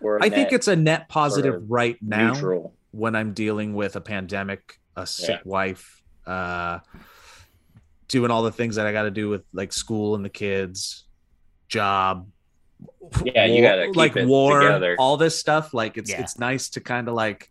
[0.00, 2.32] or I think it's a net positive of right now.
[2.34, 2.74] neutral?
[2.90, 6.78] when I'm dealing with a pandemic, a sick wife, uh,
[8.08, 11.04] doing all the things that I got to do with like school and the kids,
[11.68, 12.28] job.
[13.24, 14.96] Yeah, you gotta keep like it war, together.
[14.98, 15.72] all this stuff.
[15.74, 16.20] Like it's Yeah.
[16.20, 17.50] it's nice to kind of like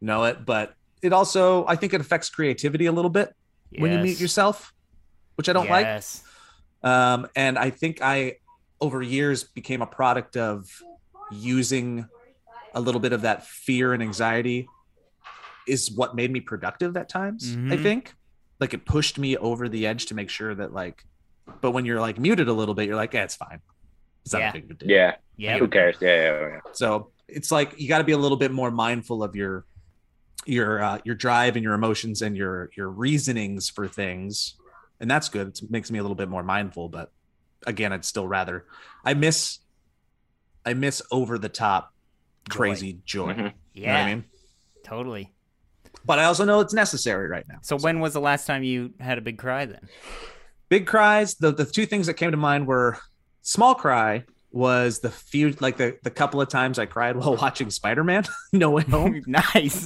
[0.00, 3.34] know it, but it also I think it affects creativity a little bit
[3.78, 4.72] when you meet yourself,
[5.34, 6.02] which I don't like.
[6.82, 8.36] Um, and I think I,
[8.80, 10.66] over years, became a product of
[11.30, 12.06] using
[12.74, 14.66] a little bit of that fear and anxiety
[15.66, 17.52] is what made me productive at times.
[17.54, 17.82] I Mhm.
[17.82, 18.14] think,
[18.60, 21.04] like it pushed me over the edge to make sure that like,
[21.60, 23.60] but when you're like muted a little bit, you're like, yeah, it's fine.
[24.24, 24.48] It's not Yeah.
[24.50, 24.88] a big deal.
[24.90, 25.14] Yeah.
[25.36, 25.58] Yeah.
[25.58, 25.96] Who cares?
[26.00, 26.60] Yeah, yeah, yeah.
[26.72, 29.64] So it's like you got to be a little bit more mindful of your
[30.46, 34.54] your uh, your drive and your emotions and your your reasonings for things,
[35.00, 35.48] and that's good.
[35.48, 36.88] It makes me a little bit more mindful.
[36.88, 37.10] But
[37.66, 38.66] again, I'd still rather
[39.04, 39.58] I miss
[40.66, 41.94] I miss over the top
[42.50, 43.32] crazy joy.
[43.32, 43.38] Mhm.
[43.38, 43.92] You know Yeah.
[43.94, 44.24] what I mean?
[44.84, 45.32] Totally.
[46.04, 47.58] But I also know it's necessary right now.
[47.62, 49.88] So when was the last time you had a big cry then?
[50.68, 52.96] big cries the the two things that came to mind were
[53.42, 57.70] small cry was the few like the the couple of times I cried while watching
[57.70, 59.22] Spider-Man No Way Home.
[59.26, 59.84] nice.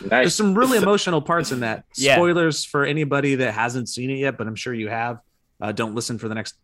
[0.00, 1.84] There's some really emotional parts in that.
[1.96, 2.14] Yeah.
[2.16, 5.20] Spoilers for anybody that hasn't seen it yet, but I'm sure you have.
[5.60, 6.54] Uh, don't listen for the next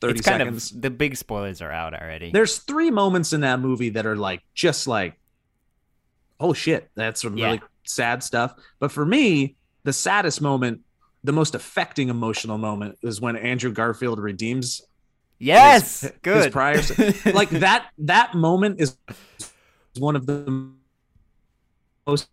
[0.00, 0.70] 30 it's kind seconds.
[0.72, 2.30] of the big spoilers are out already.
[2.30, 5.18] There's three moments in that movie that are like just like,
[6.38, 7.46] oh shit, that's some Yeah.
[7.46, 8.54] really sad stuff.
[8.78, 10.82] But for me, the saddest moment,
[11.24, 14.82] the most affecting emotional moment, is when Andrew Garfield redeems
[15.38, 16.00] yes.
[16.02, 16.52] his good.
[16.52, 16.80] prior-
[17.32, 18.96] like that that moment is
[19.98, 20.70] one of the
[22.06, 22.28] most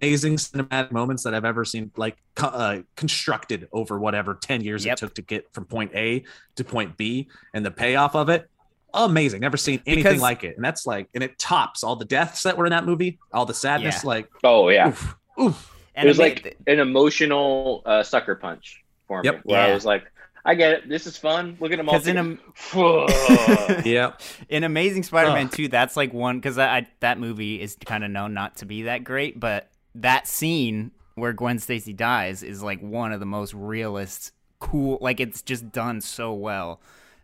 [0.00, 4.92] amazing cinematic moments that I've ever seen like uh, constructed over whatever 10 years Yep.
[4.94, 6.24] it took to get from point A
[6.56, 8.50] to point B and the payoff of it
[8.92, 12.04] amazing never seen anything Because- like it and that's like and it tops all the
[12.04, 14.08] deaths that were in that movie all the sadness Yeah.
[14.08, 14.88] like Oh yeah.
[14.88, 15.70] oof, oof.
[15.96, 19.26] And it was ma- like an emotional uh, sucker punch for me.
[19.30, 19.40] Yep.
[19.44, 20.10] Where I was like,
[20.46, 20.88] I get it.
[20.88, 21.56] This is fun.
[21.58, 21.94] Look at them all.
[21.96, 22.38] in together.
[22.74, 24.12] a yeah
[24.48, 25.52] in Amazing Spider-Man Ugh.
[25.52, 28.66] 2, that's like one because I, I that movie is kind of known not to
[28.66, 33.26] be that great, but that scene where Gwen Stacy dies is like one of the
[33.26, 34.98] most realist, cool.
[35.00, 36.80] Like it's just done so well.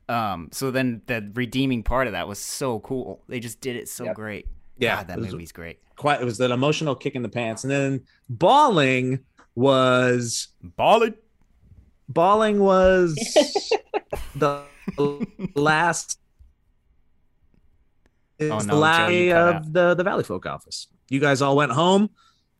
[0.08, 3.22] Um, so then the redeeming part of that was so cool.
[3.28, 4.14] They just did it so Yep.
[4.16, 4.46] great.
[4.78, 5.78] Yeah, God, that it was- movie's great.
[5.96, 9.20] quite it was that emotional kick in the pants and then bawling
[9.54, 11.14] was Ballin'.
[12.10, 13.14] Balling was
[14.34, 14.62] the
[15.54, 16.18] last.
[18.38, 20.88] It's Oh, no, last Joe, you day cut of the the Valleyfolk office.
[21.08, 22.10] You guys all went home.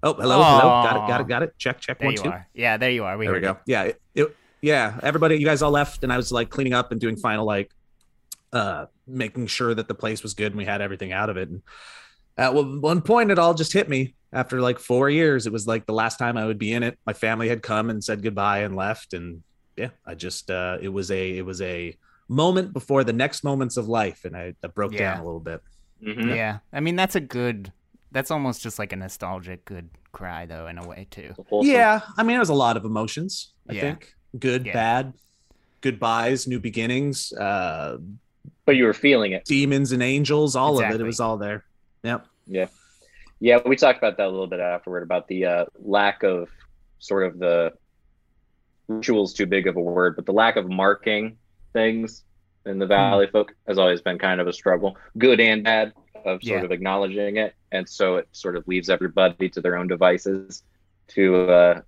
[0.03, 0.61] Oh, hello, hello.
[0.61, 1.59] Got it, got it, got it.
[1.59, 1.99] Check, check.
[1.99, 2.29] There One, you two.
[2.31, 2.49] are.
[2.55, 3.17] Yeah, there you are.
[3.19, 3.51] We There we go.
[3.51, 3.57] you.
[3.67, 4.99] Yeah, it, it- yeah.
[5.03, 7.71] Everybody, you guys all left, and I was like cleaning up and doing final like,
[8.53, 11.49] uh, making sure that the place was good and we had everything out of it.
[11.49, 11.63] And
[12.37, 15.47] at one one point, it all just hit me after like four years.
[15.47, 16.99] It was like the last time I would be in it.
[17.07, 19.43] My family had come and said goodbye and left, and
[19.77, 21.95] yeah, I just uh, it was a it was a
[22.29, 25.15] moment before the next moments of life, and I, I broke Yeah.
[25.15, 25.61] down a little bit.
[26.03, 26.35] Mhm.
[26.35, 27.73] Yeah, I mean that's a good.
[28.13, 31.33] That's almost just like a nostalgic good cry though, in a way too.
[31.63, 33.53] Yeah, I mean, it was a lot of emotions.
[33.69, 33.81] I Yeah.
[33.83, 34.73] think good, Yeah.
[34.73, 35.13] bad,
[35.81, 37.99] goodbyes, new beginnings, uh,
[38.67, 39.45] But you were feeling it.
[39.45, 41.01] demons and angels, all of it.
[41.01, 41.65] It was all there.
[42.03, 42.27] Yep.
[42.49, 42.67] Yeah.
[43.41, 46.49] Yeah, we talked about that a little bit afterward about the uh, lack of
[46.99, 47.73] sort of the
[48.89, 51.39] rituals too big of a word, but the lack of marking
[51.73, 52.25] things
[52.67, 55.93] in the Valleyfolk has always been kind of a struggle, good and bad,
[56.27, 56.65] of sort Yeah.
[56.65, 57.55] of acknowledging it.
[57.73, 60.63] And so it sort of leaves everybody to their own devices
[61.09, 61.81] to uh,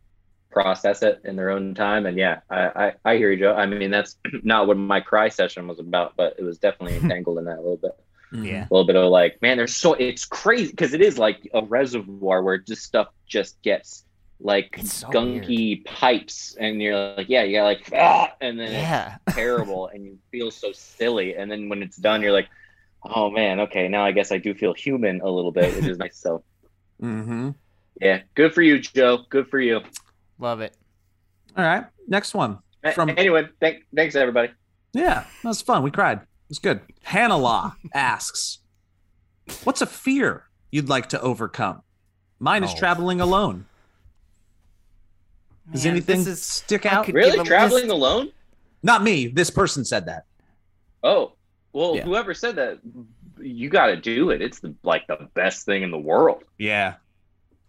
[0.50, 2.06] process it in their own time.
[2.06, 3.54] And yeah, I, I, I hear you, Joe.
[3.54, 7.38] I mean, that's not what my cry session was about, but it was definitely entangled
[7.38, 7.92] in that a little bit.
[8.32, 8.64] Yeah.
[8.64, 11.62] a little bit of like, man, there's so it's crazy because it is like a
[11.62, 14.04] reservoir where just stuff just gets
[14.40, 19.16] like so gunky pipes, and you're like, yeah, you got like, ah, and then Yeah.
[19.26, 22.48] it's terrible, and you feel so silly, and then when it's done, you're like,
[23.04, 25.98] oh man, okay, now I guess I do feel human a little bit, which is
[25.98, 26.16] nice.
[26.16, 26.42] So
[27.02, 27.50] Mm-hmm.
[28.00, 29.18] yeah, good for you, Joe.
[29.28, 29.80] Good for you.
[30.38, 30.76] Love it.
[31.56, 31.84] All right.
[32.08, 32.58] Next one.
[32.94, 34.50] From- anyway, thank, thanks everybody.
[34.92, 35.82] Yeah, that was fun.
[35.82, 36.20] We cried.
[36.52, 36.82] It was good.
[37.04, 38.58] Hannah Law asks,
[39.64, 41.82] "What's a fear you'd like to overcome?"
[42.38, 42.78] Mine is Oh.
[42.78, 43.64] traveling alone.
[45.70, 47.06] Does Man, anything this is- stick out?
[47.06, 47.94] could Really, traveling list.
[47.94, 48.32] alone?
[48.82, 49.28] Not me.
[49.28, 50.26] This person said that.
[51.02, 51.32] Oh,
[51.72, 52.02] well, Yeah.
[52.04, 52.80] whoever said that,
[53.40, 54.42] you got to do it.
[54.42, 56.44] It's the, like the best thing in the world.
[56.58, 56.96] Yeah,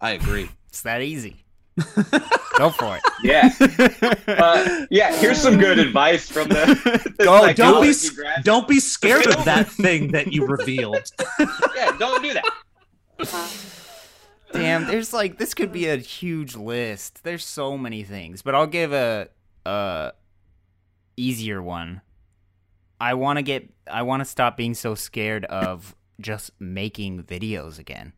[0.02, 0.50] I agree.
[0.68, 1.46] It's that easy.
[2.58, 3.04] Go for it.
[3.24, 3.50] Yeah.
[4.34, 5.16] Uh, yeah.
[5.18, 7.14] Here's some good advice from the.
[7.18, 11.04] the Go, don't be psychology don't be scared of that thing that you revealed.
[11.76, 13.52] Yeah, don't do that.
[14.52, 17.24] Damn, there's like this could be a huge list.
[17.24, 19.30] There's so many things, but I'll give a
[19.66, 20.14] a
[21.18, 22.02] easier one.
[23.00, 27.80] I want to get I want to stop being so scared of just making videos
[27.80, 28.14] again.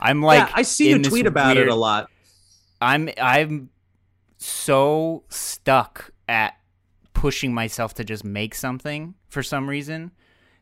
[0.00, 2.08] I'm like yeah, I see you tweet about weird- it a lot.
[2.80, 3.70] I'm I'm
[4.38, 6.54] so stuck at
[7.14, 10.10] pushing myself to just make something for some reason.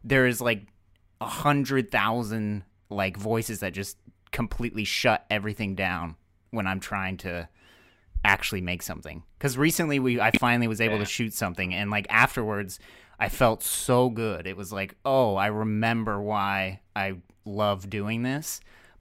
[0.05, 0.67] There is like
[1.21, 3.97] a hundred thousand like voices that just
[4.33, 6.17] completely shut everything down
[6.51, 7.49] when I'm trying to
[8.25, 9.23] actually make something.
[9.39, 11.01] Because recently we I finally was able Yeah.
[11.05, 12.79] to shoot something and like afterwards
[13.19, 14.47] I felt so good.
[14.47, 18.61] It was like, oh, I remember why I love doing this.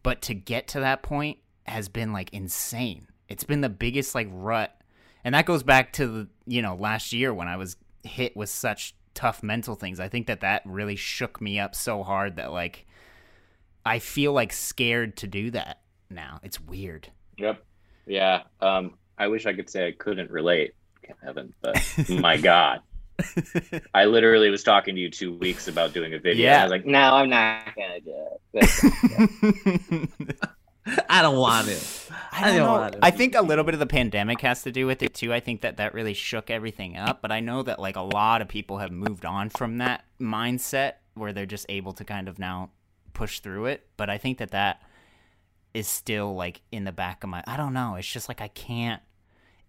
[0.09, 3.05] But to get to that point has been like insane.
[3.27, 4.75] It's been the biggest like rut.
[5.23, 8.49] And that goes back to the, you know, last year when I was hit with
[8.49, 9.99] such tough mental things.
[9.99, 12.87] I think that that really shook me up so hard that like
[13.85, 16.39] I feel like scared to do that now.
[16.41, 17.11] It's weird.
[17.37, 17.63] Yep.
[18.07, 18.41] Yeah.
[18.61, 20.73] Um, I wish I could say I couldn't relate,
[21.23, 22.79] Kevin, but my God.
[23.93, 26.31] I literally was talking to you two weeks about doing a video.
[26.31, 26.59] and Yeah.
[26.61, 30.09] I was like, no, I'm not gonna do it.
[30.29, 30.49] But-
[31.09, 32.07] I don't want it.
[32.31, 32.71] I don't don't know.
[32.73, 32.99] want it.
[33.03, 35.31] I think a little bit of the pandemic has to do with it too.
[35.33, 37.21] I think that that really shook everything up.
[37.21, 40.93] But I know that like a lot of people have moved on from that mindset
[41.13, 42.71] where they're just able to kind of now
[43.13, 43.85] push through it.
[43.97, 44.81] But I think that that
[45.75, 47.43] is still like in the back of my.
[47.45, 47.95] I don't know.
[47.95, 49.01] It's just like I can't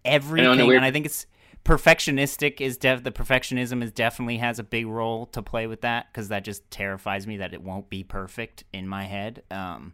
[0.03, 1.27] everything, weird- and I think it's
[1.63, 2.59] perfectionistic.
[2.61, 6.29] Is def the perfectionism is definitely has a big role to play with that because
[6.29, 9.43] that just terrifies me that it won't be perfect in my head.
[9.51, 9.93] Um,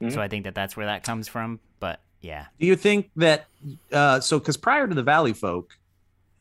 [0.00, 0.12] Mhm.
[0.12, 1.60] so I think that that's where that comes from.
[1.80, 3.46] But yeah, Do you think that
[3.92, 5.70] uh so because prior to the Valleyfolk,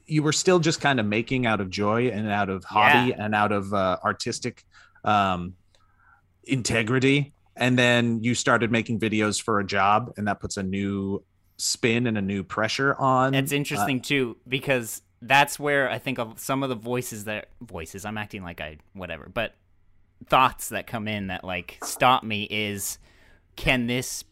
[0.08, 3.34] you were still just kind of making out of joy and out of hobby and
[3.34, 4.64] out of uh, artistic
[5.04, 5.56] um
[6.44, 11.24] integrity, and then you started making videos for a job, and that puts a new
[11.58, 13.34] spin and a new pressure on.
[13.34, 17.50] it's uh, interesting too because that's where I think of some of the voices that
[17.62, 18.06] voices.
[18.06, 19.56] I'm acting like I whatever, but
[20.28, 22.98] thoughts that come in that like stop me is
[23.56, 24.24] can this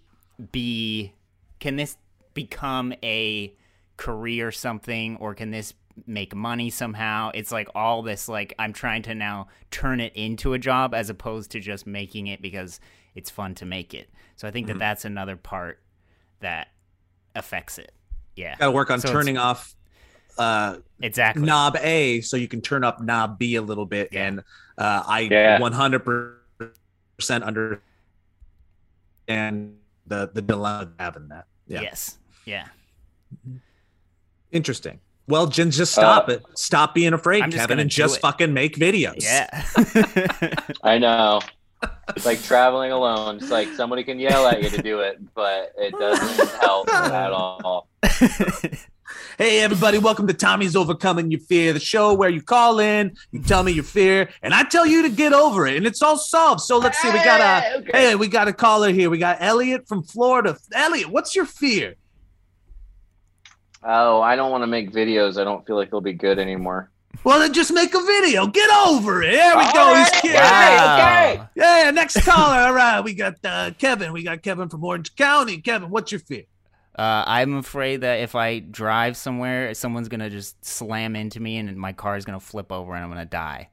[0.51, 1.13] be
[1.59, 1.97] can this
[2.33, 3.53] become a
[3.97, 5.73] career something or can this
[6.07, 10.53] make money somehow it's like all this like i'm trying to now turn it into
[10.53, 12.79] a job as opposed to just making it because
[13.13, 14.79] it's fun to make it so i think that mm-hmm.
[14.79, 15.79] that's another part
[16.39, 16.69] that
[17.35, 17.91] affects it
[18.35, 19.75] yeah Got to work on So turning off
[20.37, 24.09] uh exactly knob A so you can turn up knob B a little bit.
[24.11, 24.25] Yeah.
[24.27, 24.39] And
[24.77, 25.59] uh, I Yeah.
[25.59, 27.81] 100% understand
[30.07, 31.45] the, the dilemma of having that.
[31.67, 31.81] Yeah.
[31.81, 32.65] yes yeah
[34.51, 34.99] Interesting.
[35.27, 36.43] Well, Jen, just stop Uh, it.
[36.55, 38.21] Stop being afraid, Kevin, and just it.
[38.21, 39.23] fucking make videos.
[39.23, 39.47] yeah
[40.83, 41.41] I know.
[42.15, 43.37] It's like traveling alone.
[43.37, 47.31] It's like somebody can yell at you to do it, but it doesn't help at
[47.31, 47.87] all.
[49.37, 53.41] Hey, everybody, welcome to Tommy's Overcoming Your Fear, the show where you call in, you
[53.41, 56.17] tell me your fear, and I tell you to get over it, and it's all
[56.17, 56.61] solved.
[56.61, 57.09] So let's see.
[57.09, 57.91] We got a Okay.
[57.93, 59.09] hey, we got a caller here.
[59.09, 60.57] We got Elliott from Florida.
[60.73, 61.95] Elliott, what's your fear?
[63.83, 65.39] Oh, I don't want to make videos.
[65.39, 66.89] I don't feel like they'll be good anymore.
[67.23, 68.47] Well, then just make a video.
[68.47, 69.31] Get over it.
[69.31, 69.91] There we All go.
[69.91, 70.13] right.
[70.15, 70.41] He's here.
[70.41, 70.97] Wow.
[70.97, 71.43] okay.
[71.55, 72.57] Yeah, next caller.
[72.57, 74.11] All right, we got uh, Kevin.
[74.11, 75.59] We got Kevin from Orange County.
[75.59, 76.43] Kevin, what's your fear?
[76.97, 81.75] Uh, I'm afraid that if I drive somewhere, someone's gonna just slam into me and
[81.75, 83.69] my car is gonna flip over and I'm gonna die.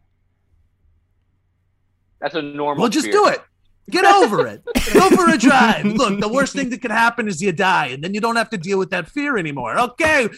[2.20, 2.82] That's a normal.
[2.82, 3.12] Well, just fear.
[3.12, 3.40] do it.
[3.88, 4.62] Get over it.
[4.92, 5.84] Go for a drive.
[5.84, 8.50] Look, the worst thing that could happen is you die, and then you don't have
[8.50, 9.78] to deal with that fear anymore.
[9.78, 10.28] Okay,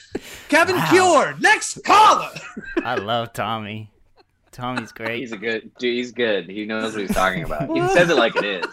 [0.48, 0.88] Kevin Wow.
[0.90, 1.42] cured.
[1.42, 2.30] Next caller.
[2.84, 3.90] I love Tommy.
[4.52, 5.18] Tommy's great.
[5.20, 5.94] He's a good dude.
[5.96, 6.48] He's good.
[6.48, 7.70] He knows what he's talking about.
[7.70, 8.66] He says it like it is.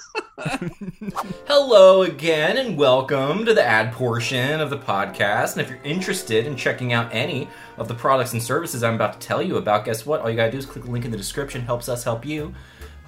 [1.47, 5.53] Hello again, and welcome to the ad portion of the podcast.
[5.53, 9.19] And if you're interested in checking out any of the products and services I'm about
[9.19, 10.19] to tell you about, guess what?
[10.21, 11.61] All you gotta do is click the link in the description.
[11.61, 12.53] Helps us help you.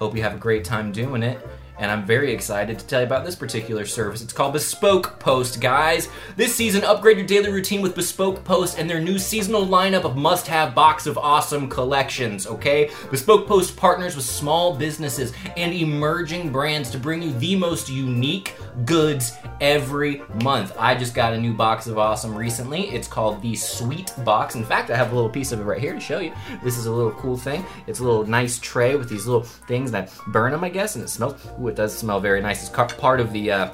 [0.02, 1.38] Hope you have a great time doing it.
[1.82, 4.22] And I'm very excited to tell you about this particular service.
[4.22, 6.08] It's called Bespoke Post, guys.
[6.36, 10.16] This season, upgrade your daily routine with Bespoke Post and their new seasonal lineup of
[10.16, 12.88] must have box of awesome collections, okay?
[13.10, 18.54] Bespoke Post partners with small businesses and emerging brands to bring you the most unique
[18.84, 20.76] goods every month.
[20.78, 22.90] I just got a new box of awesome recently.
[22.90, 24.54] It's called the Sweet Box.
[24.54, 26.32] In fact, I have a little piece of it right here to show you.
[26.62, 27.66] This is a little cool thing.
[27.88, 31.04] It's a little nice tray with these little things that burn them, I guess, and
[31.04, 31.44] it smells.
[31.60, 32.60] Ooh, it does smell very nice.
[32.60, 33.70] It's part of the uh,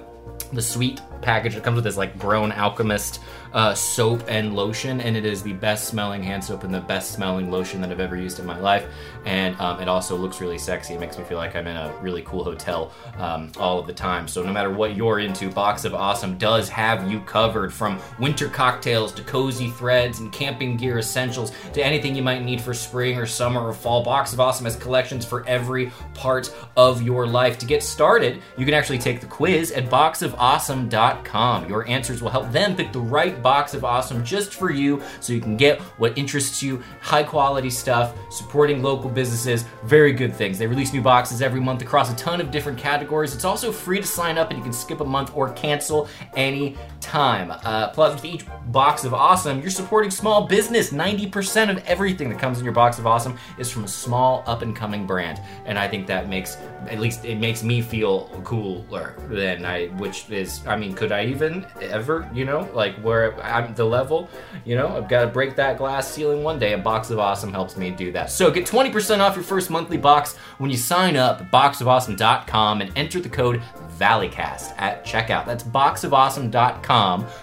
[0.52, 1.54] the sweet package.
[1.54, 3.20] that comes with this like grown alchemist
[3.52, 7.12] uh, soap and lotion, and it is the best smelling hand soap and the best
[7.12, 8.86] smelling lotion that I've ever used in my life.
[9.24, 10.94] And um, it also looks really sexy.
[10.94, 13.92] It makes me feel like I'm in a really cool hotel um, all of the
[13.92, 14.28] time.
[14.28, 18.48] So no matter what you're into, Box of Awesome does have you covered from winter
[18.48, 23.18] cocktails to cozy threads and camping gear essentials to anything you might need for spring
[23.18, 24.02] or summer or fall.
[24.02, 27.58] Box of Awesome has collections for every part of your life.
[27.58, 31.68] To get started, you can actually take the quiz at boxofawesome.com.
[31.68, 35.32] Your answers will help them pick the right box of awesome just for you so
[35.32, 40.58] you can get what interests you, high quality stuff, supporting local businesses, very good things.
[40.58, 43.34] They release new boxes every month across a ton of different categories.
[43.34, 46.76] It's also free to sign up and you can skip a month or cancel any
[47.08, 47.50] time.
[47.50, 50.90] Uh, plus, with each box of awesome, you're supporting small business.
[50.90, 54.62] 90% of everything that comes in your box of awesome is from a small up
[54.62, 55.40] and coming brand.
[55.64, 60.28] And I think that makes, at least it makes me feel cooler than I, which
[60.30, 64.28] is, I mean, could I even ever, you know, like where I'm the level,
[64.64, 66.74] you know, I've got to break that glass ceiling one day.
[66.74, 68.30] A box of awesome helps me do that.
[68.30, 72.92] So get 20% off your first monthly box when you sign up at boxofawesome.com and
[72.96, 73.62] enter the code
[73.98, 75.44] Valleycast at checkout.
[75.44, 76.52] That's boxofawesome.com,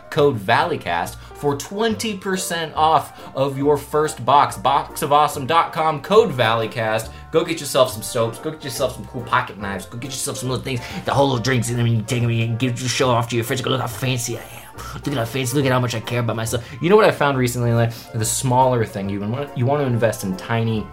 [0.09, 4.57] code Valleycast for 20% off of your first box.
[4.57, 7.11] Boxofawesome.com, code Valleycast.
[7.31, 8.39] Go get yourself some soaps.
[8.39, 9.85] Go get yourself some cool pocket knives.
[9.85, 12.21] Go get yourself some little things, the whole little drinks in them, and you take
[12.21, 13.61] them and give you show off to your friends.
[13.61, 14.65] Go look how fancy I am.
[14.95, 15.55] Look at how fancy.
[15.55, 16.65] Look at how much I care about myself.
[16.81, 17.73] You know what I found recently?
[17.73, 20.85] Like the smaller thing, you want you want to invest in tiny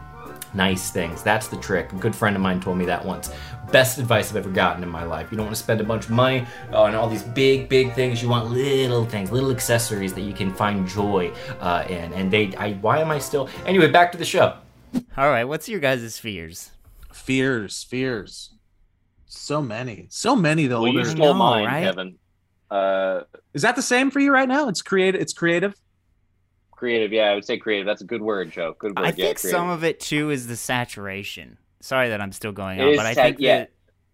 [0.55, 1.23] nice things.
[1.23, 1.93] That's the trick.
[1.93, 3.31] A good friend of mine told me that once.
[3.71, 5.31] Best advice I've ever gotten in my life.
[5.31, 8.23] You don't want to spend a bunch of money on all these big, big things.
[8.23, 12.13] You want little things, little accessories that you can find joy uh, in.
[12.13, 13.49] And they, I, why am I still?
[13.67, 14.57] Anyway, back to the show.
[15.17, 16.71] All right, what's your guys' fears?
[17.13, 18.51] Fears, fears.
[19.27, 20.67] So many, so many.
[20.67, 21.85] The Well, you stole know, mine, right?
[21.85, 22.19] Kevin.
[22.71, 23.23] Uh,
[23.55, 24.69] is that the same for you right now?
[24.69, 25.21] It's creative.
[25.21, 25.75] It's creative.
[26.83, 27.13] Creative.
[27.13, 27.87] Yeah, I would say creative.
[27.87, 28.75] That's a good word, Joe.
[28.77, 29.05] Good word.
[29.05, 29.51] I yeah, think creative.
[29.57, 31.59] some of it too is the saturation.
[31.81, 33.67] Sorry that I'm still going It on, but I think yeah.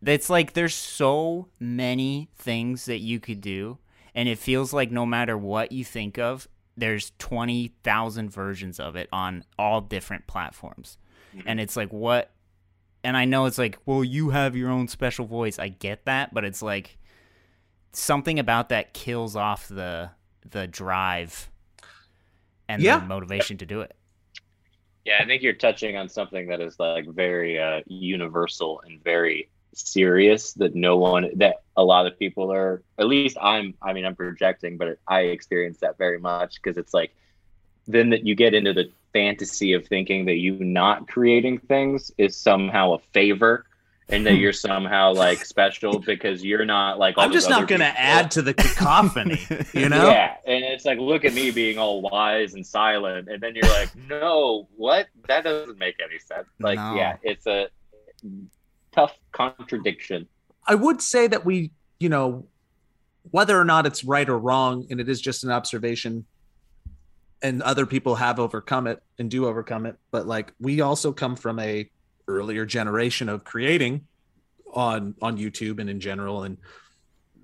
[0.02, 3.78] that it's like there's so many things that you could do,
[4.14, 8.96] and it feels like no matter what you think of, there's twenty thousand versions of
[8.96, 10.98] it on all different platforms,
[11.35, 11.48] Mm-hmm.
[11.48, 12.31] and it's like what.
[13.04, 15.59] And I know it's like, well, you have your own special voice.
[15.59, 16.98] I get that, but it's like
[17.92, 20.11] something about that kills off the
[20.50, 21.48] the drive
[22.68, 23.00] and Yeah.
[23.00, 23.96] the motivation to do it.
[25.04, 29.48] Yeah, I think you're touching on something that is like very uh, universal and very
[29.74, 34.04] serious that no one that a lot of people are at least I'm I mean
[34.04, 37.14] I'm projecting but I experience that very much because it's like
[37.87, 42.37] then that you get into the fantasy of thinking that you not creating things is
[42.37, 43.64] somehow a favor
[44.11, 47.81] and that you're somehow like special because you're not like all I'm just not going
[47.81, 49.40] to add to the cacophony.
[49.75, 50.09] You know.
[50.09, 53.71] Yeah, and it's like, look at me being all wise and silent, and then you're
[53.71, 55.09] like, no, what?
[55.27, 56.49] That doesn't make any sense.
[56.59, 56.94] Like, No.
[56.94, 57.68] yeah, it's a
[58.92, 60.27] tough contradiction.
[60.66, 62.47] I would say that we, you know,
[63.31, 66.25] whether or not it's right or wrong, and it is just an observation,
[67.42, 71.37] and other people have overcome it and do overcome it, but like we also come
[71.37, 71.90] from a
[72.28, 74.06] earlier generation of creating
[74.72, 76.58] on on YouTube and in general, and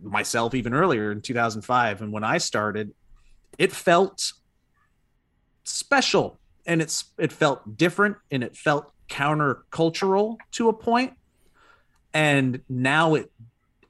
[0.02, 2.92] myself even earlier in 2005, and when I started,
[3.58, 4.32] it felt
[5.64, 11.14] special and it's it felt different and it felt countercultural to a point
[12.12, 13.30] and now it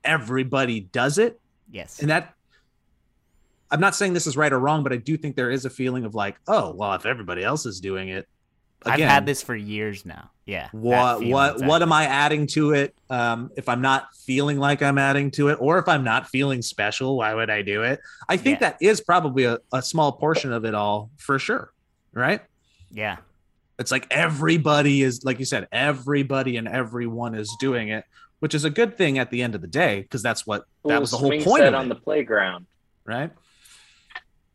[0.04, 1.40] everybody does it
[1.70, 1.98] Yes.
[1.98, 2.34] and that
[3.72, 5.70] i'm not saying this is right or wrong but i do think there is a
[5.70, 8.28] feeling of like oh well if everybody else is doing it
[8.86, 10.30] I've had this for years now.
[10.46, 10.64] Yeah.
[10.72, 14.58] that what feeling, what what am i adding to it um if i'm not feeling
[14.58, 17.82] like i'm adding to it or if i'm not feeling special why would i do
[17.82, 18.70] it i think Yeah.
[18.70, 21.72] that is probably a, a small portion of it all for sure
[22.12, 22.40] right
[22.90, 23.16] Yeah.
[23.76, 28.04] It's like everybody is, like you said, everybody and everyone is doing it,
[28.38, 31.00] which is a good thing at the end of the day because that's what that
[31.00, 32.66] was the whole point set of on it, the playground.
[33.04, 33.32] right?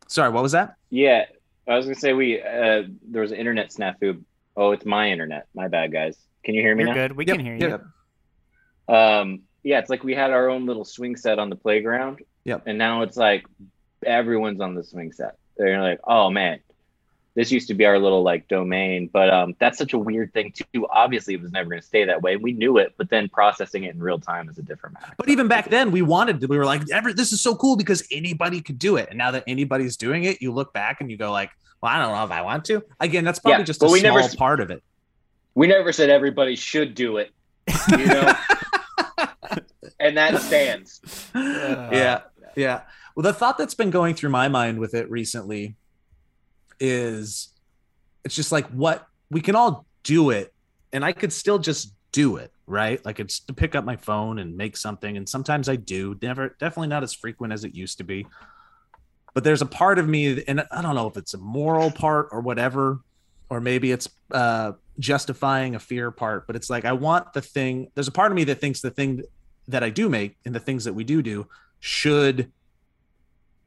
[0.07, 0.75] Sorry, what was that?
[0.89, 1.25] Yeah,
[1.67, 4.23] I was gonna say we uh, there was an internet snafu.
[4.60, 5.47] Oh, it's my internet.
[5.55, 6.18] My bad, guys.
[6.43, 7.07] Can you hear me You're now?
[7.07, 7.14] good.
[7.14, 7.70] We Yep, can hear you.
[7.70, 8.93] yep.
[8.93, 12.20] Um, yeah, it's like we had our own little swing set on the playground.
[12.43, 12.64] Yep.
[12.66, 13.45] And now it's like
[14.05, 15.38] everyone's on the swing set.
[15.57, 16.60] They're like, oh man,
[17.36, 20.51] this used to be our little like domain, but um, that's such a weird thing
[20.51, 20.86] too.
[20.89, 22.36] Obviously, it was never going to stay that way.
[22.36, 25.14] We knew it, but then processing it in real time is a different matter.
[25.16, 27.78] But even back then, we wanted to, we were like, ever this is so cool
[27.78, 29.07] because anybody could do it.
[29.10, 31.51] And now that anybody's doing it, you look back and you go like,
[31.82, 32.84] well, I don't know if I want to.
[32.99, 34.84] Again, that's probably Yeah, just a we small never part of it.
[35.55, 37.32] we never said everybody should do it,
[37.91, 38.34] you know.
[39.99, 41.01] and that stands.
[41.36, 42.21] yeah,
[42.55, 42.82] yeah.
[43.15, 45.75] Well, the thought that's been going through my mind with it recently
[46.80, 47.49] is
[48.23, 50.53] it's just like what we can all do it,
[50.93, 53.03] and I could still just do it, right?
[53.05, 56.17] Like it's to pick up my phone and make something, and sometimes I do.
[56.21, 58.25] Never, definitely not as frequent as it used to be.
[59.39, 62.27] But there's a part of me, and I don't know if it's a moral part
[62.33, 62.99] or whatever,
[63.49, 66.45] or maybe it's uh, justifying a fear part.
[66.45, 67.89] But it's like I want the thing.
[67.95, 69.23] There's a part of me that thinks the thing
[69.69, 71.47] that I do make and the things that we do do
[71.79, 72.51] should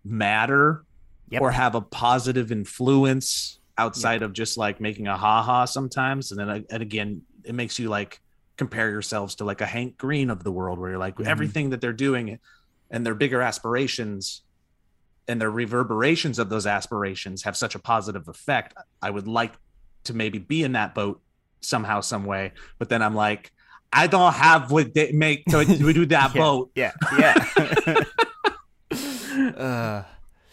[0.04, 0.84] matter
[1.30, 1.40] Yep.
[1.40, 6.32] or have a positive influence outside of just like making a haha sometimes.
[6.32, 8.20] And then and again, it makes you like
[8.58, 11.24] compare yourselves to like a Hank Green of the world where you're like Mhm.
[11.24, 12.38] everything that they're doing
[12.90, 14.42] and their bigger aspirations
[15.32, 18.74] and the reverberations of those aspirations have such a positive effect.
[19.00, 19.54] I would like
[20.04, 21.22] to maybe be in that boat
[21.62, 22.52] somehow, some way.
[22.78, 23.50] But then I'm like,
[23.92, 26.40] I don't have what they make to, to do that Yeah.
[26.40, 26.70] boat.
[26.74, 26.92] Yeah.
[27.18, 27.34] Yeah.
[29.56, 30.02] uh,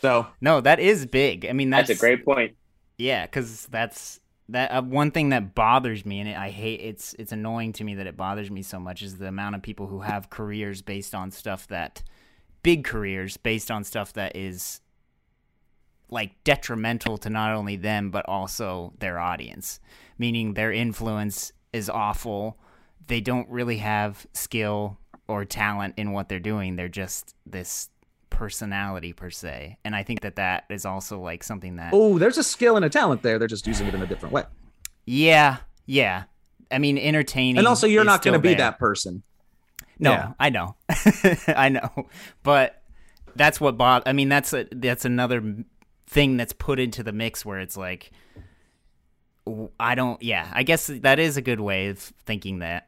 [0.01, 1.45] So no, that is big.
[1.45, 2.55] I mean, that's, That's, a great point.
[2.97, 4.19] Yeah, because that's
[4.49, 7.83] that uh, one thing that bothers me, and it, I hate it's it's annoying to
[7.83, 10.81] me that it bothers me so much is the amount of people who have careers
[10.81, 12.01] based on stuff that
[12.63, 14.81] big careers based on stuff that is
[16.09, 19.79] like detrimental to not only them but also their audience,
[20.17, 22.57] meaning their influence is awful.
[23.07, 24.97] They don't really have skill
[25.27, 26.75] or talent in what they're doing.
[26.75, 27.89] They're just this
[28.29, 32.37] personality per se, and I think that that is also like something that oh, there's
[32.37, 33.37] a skill and a talent there.
[33.37, 34.43] They're just using it in a different way.
[35.05, 36.23] Yeah, yeah.
[36.71, 37.57] I mean, entertaining.
[37.57, 38.57] And also, you're not going to be there.
[38.57, 39.23] that person.
[39.99, 40.33] No, yeah.
[40.39, 40.75] I know,
[41.47, 42.07] I know,
[42.43, 42.81] but
[43.35, 44.03] that's what Bob.
[44.05, 45.55] I mean, that's a, that's another
[46.07, 48.11] thing that's put into the mix where it's like,
[49.79, 50.21] I don't.
[50.21, 52.87] Yeah, I guess that is a good way of thinking that.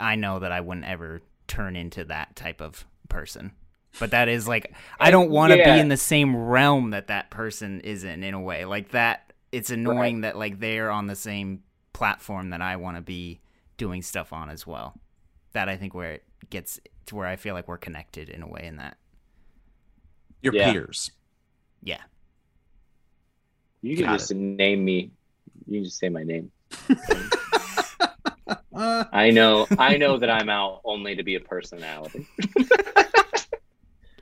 [0.00, 3.52] I know that I wouldn't ever turn into that type of person.
[4.00, 5.74] But that is like I don't want to Yeah.
[5.74, 8.64] be in the same realm that that person is in in a way.
[8.64, 13.00] Like that it's annoying that like they're on the same platform that I want to
[13.02, 13.40] be
[13.76, 14.94] doing stuff on as well.
[15.52, 18.48] That I think where it gets to where I feel like we're connected in a
[18.48, 18.96] way in that.
[20.42, 20.72] Your Yeah.
[20.72, 21.10] peers.
[21.82, 22.00] Yeah.
[23.82, 25.10] You can Got just name me.
[25.66, 26.50] You can just say my name.
[28.74, 29.66] I know.
[29.78, 32.26] I know that I'm out only to be a personality.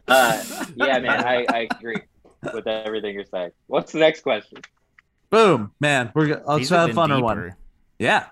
[0.08, 0.42] uh,
[0.76, 1.24] yeah, man.
[1.24, 2.00] I, I agree
[2.54, 3.50] with everything you're saying.
[3.66, 4.58] What's the next question?
[5.28, 6.12] boom, man.
[6.14, 7.54] We're go- let's These have have a been funner one.
[7.98, 8.26] Yeah.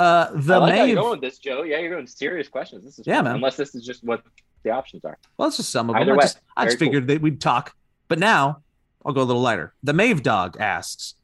[0.00, 1.62] Uh, the I like how you're going with this, Joe.
[1.62, 2.84] Yeah, you're going serious questions.
[2.84, 3.34] This is Yeah, fun, man.
[3.36, 4.22] Unless this is just what
[4.62, 5.18] the options are.
[5.36, 6.02] Well, it's just some of them.
[6.02, 6.86] Either I just, I just very cool.
[7.00, 7.74] figured that we'd talk.
[8.08, 8.62] But now
[9.04, 9.74] I'll go a little lighter.
[9.82, 11.14] The Mave Dog asks,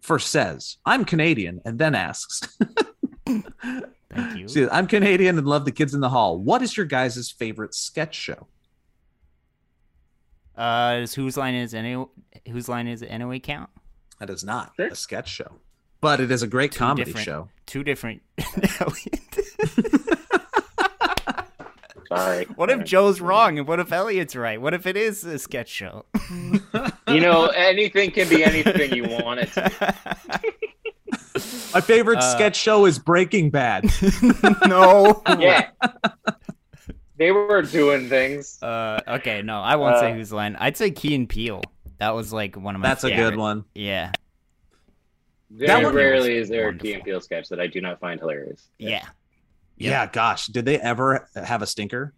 [0.00, 2.40] first says, I'm Canadian, and then asks,
[3.26, 4.48] Thank you.
[4.48, 6.36] See, I'm Canadian and love the kids in the hall.
[6.38, 8.46] What is your guys' favorite sketch show?
[10.56, 12.04] Uh is whose line is any
[12.50, 13.70] whose line is it anyway count?
[14.20, 14.88] That is not Sure.
[14.88, 15.52] a sketch show,
[16.02, 17.48] but it is a great Two comedy show.
[17.64, 18.20] Two different
[22.08, 22.44] Sorry.
[22.56, 24.60] What if Joe's wrong and what if Elliott's right?
[24.60, 26.04] What if it is a sketch show?
[27.08, 29.94] You know, anything can be anything you want it to.
[31.72, 33.86] My favorite Uh, sketch show is Breaking Bad.
[34.66, 35.22] no.
[35.38, 35.70] Yeah.
[37.16, 38.62] they were doing things.
[38.62, 40.56] Uh, okay, no, I won't say Uh, whose line.
[40.60, 41.62] I'd say Key and Peele.
[41.98, 42.88] That was like one of my.
[42.88, 43.64] That's a good one.
[43.74, 44.12] Yeah,
[45.54, 46.84] Very one- rarely is there a Wonderful.
[46.88, 48.68] Key and Peele sketch that I do not find hilarious.
[48.78, 49.06] yeah.
[49.76, 52.14] Yeah, gosh, did they ever have a stinker?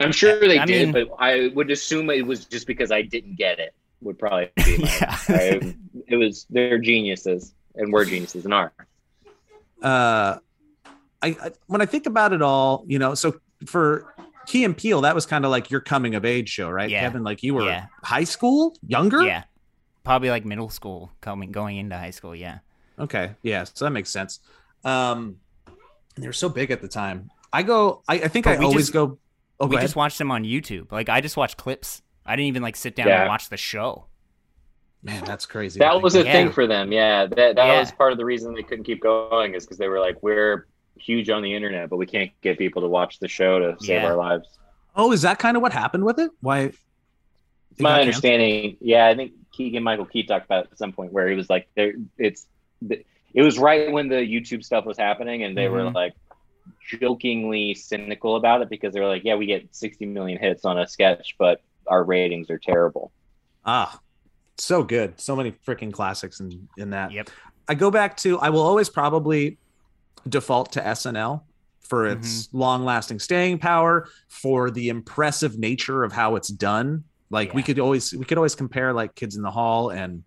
[0.00, 3.02] I'm sure they I did, mean- but I would assume it was just because I
[3.02, 3.74] didn't get it.
[4.02, 4.84] Would probably be my.
[5.00, 5.16] Yeah.
[5.28, 5.76] I,
[6.08, 8.72] it was they're geniuses, and we're geniuses and are.
[9.82, 10.38] uh
[11.24, 13.36] I, I when I think about it all, you know, so
[13.66, 14.12] for
[14.46, 16.90] Key and Peele, that was kind of like your coming of age show, right?
[16.90, 17.00] Yeah.
[17.00, 17.86] Kevin, like you were Yeah.
[18.02, 19.22] high school, younger.
[19.22, 19.44] Yeah.
[20.04, 22.34] Probably like middle school, coming going into high school.
[22.34, 22.58] Yeah.
[22.98, 24.40] Okay, yeah, so that makes sense.
[24.84, 25.36] Um,
[26.16, 27.30] they were so big at the time.
[27.52, 28.02] I go.
[28.08, 29.18] I, I think But I we always just- go.
[29.60, 30.90] Oh, we go just watched them on YouTube.
[30.90, 32.02] Like I just watched clips.
[32.26, 33.20] I didn't even like sit down Yeah.
[33.22, 34.06] and watch the show.
[35.04, 35.78] Man, that's crazy.
[35.80, 36.24] That was a.
[36.24, 36.32] Yeah.
[36.32, 36.92] thing for them.
[36.92, 37.80] Yeah, that that Yeah.
[37.80, 40.66] was part of the reason they couldn't keep going is because they were like, we're
[40.96, 44.02] huge on the internet, but we can't get people to watch the show to save
[44.02, 44.06] Yeah.
[44.08, 44.48] our lives.
[44.94, 46.30] Oh, is that kind of what happened with it?
[46.40, 46.58] Why?
[46.60, 46.74] it
[47.78, 48.00] got My canceled?
[48.00, 51.48] understanding, yeah, I think Keegan Michael Key talked about at some point where he was
[51.50, 52.46] like, there, it's,
[52.90, 55.94] it was right when the YouTube stuff was happening, and they were Mhm.
[55.94, 56.14] like
[57.00, 60.78] jokingly cynical about it because they were like, yeah, we get 60 million hits on
[60.78, 63.12] a sketch, but our ratings are terrible.
[63.64, 63.98] Ah,
[64.58, 65.20] so good.
[65.20, 67.12] So many freaking classics in in that.
[67.12, 67.30] Yep.
[67.68, 68.38] I go back to.
[68.40, 69.58] I will always probably
[70.28, 71.44] default to SNL
[71.80, 72.58] for its Mm-hmm.
[72.58, 77.04] long-lasting staying power, for the impressive nature of how it's done.
[77.32, 80.22] Like we could always we could always compare like Kids in the Hall and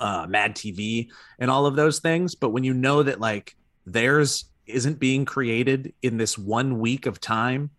[0.00, 1.08] uh, Mad TV
[1.38, 2.34] and all of those things.
[2.34, 3.54] But when you know that like
[3.86, 7.70] theirs isn't being created in this one week of time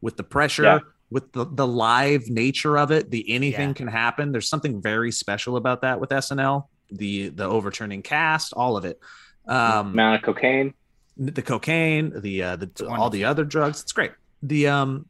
[0.00, 0.78] with the pressure, Yeah.
[1.10, 3.74] with the, the live nature of it, the anything Yeah.
[3.74, 4.32] can happen.
[4.32, 6.66] There's something very special about that with SNL.
[6.90, 8.98] The the overturning cast, all of it.
[9.46, 10.72] Um, Amount of cocaine.
[11.18, 13.82] the cocaine, the uh, the all the other drugs.
[13.82, 14.12] It's great.
[14.42, 15.06] The um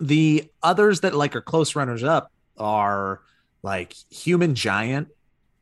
[0.00, 3.20] the others that like are close runners up are
[3.62, 5.08] like Human Giant,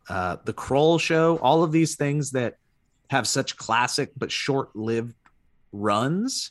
[0.09, 2.57] uh, the Kroll Show, all of these things that
[3.11, 5.15] have such classic but short-lived
[5.73, 6.51] runs.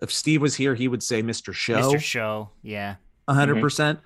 [0.00, 1.54] If Steve was here, he would say Mr.
[1.54, 1.92] Show.
[1.92, 2.00] Mr.
[2.00, 2.50] Show.
[2.62, 2.96] Yeah.
[3.28, 4.00] A hundred percent.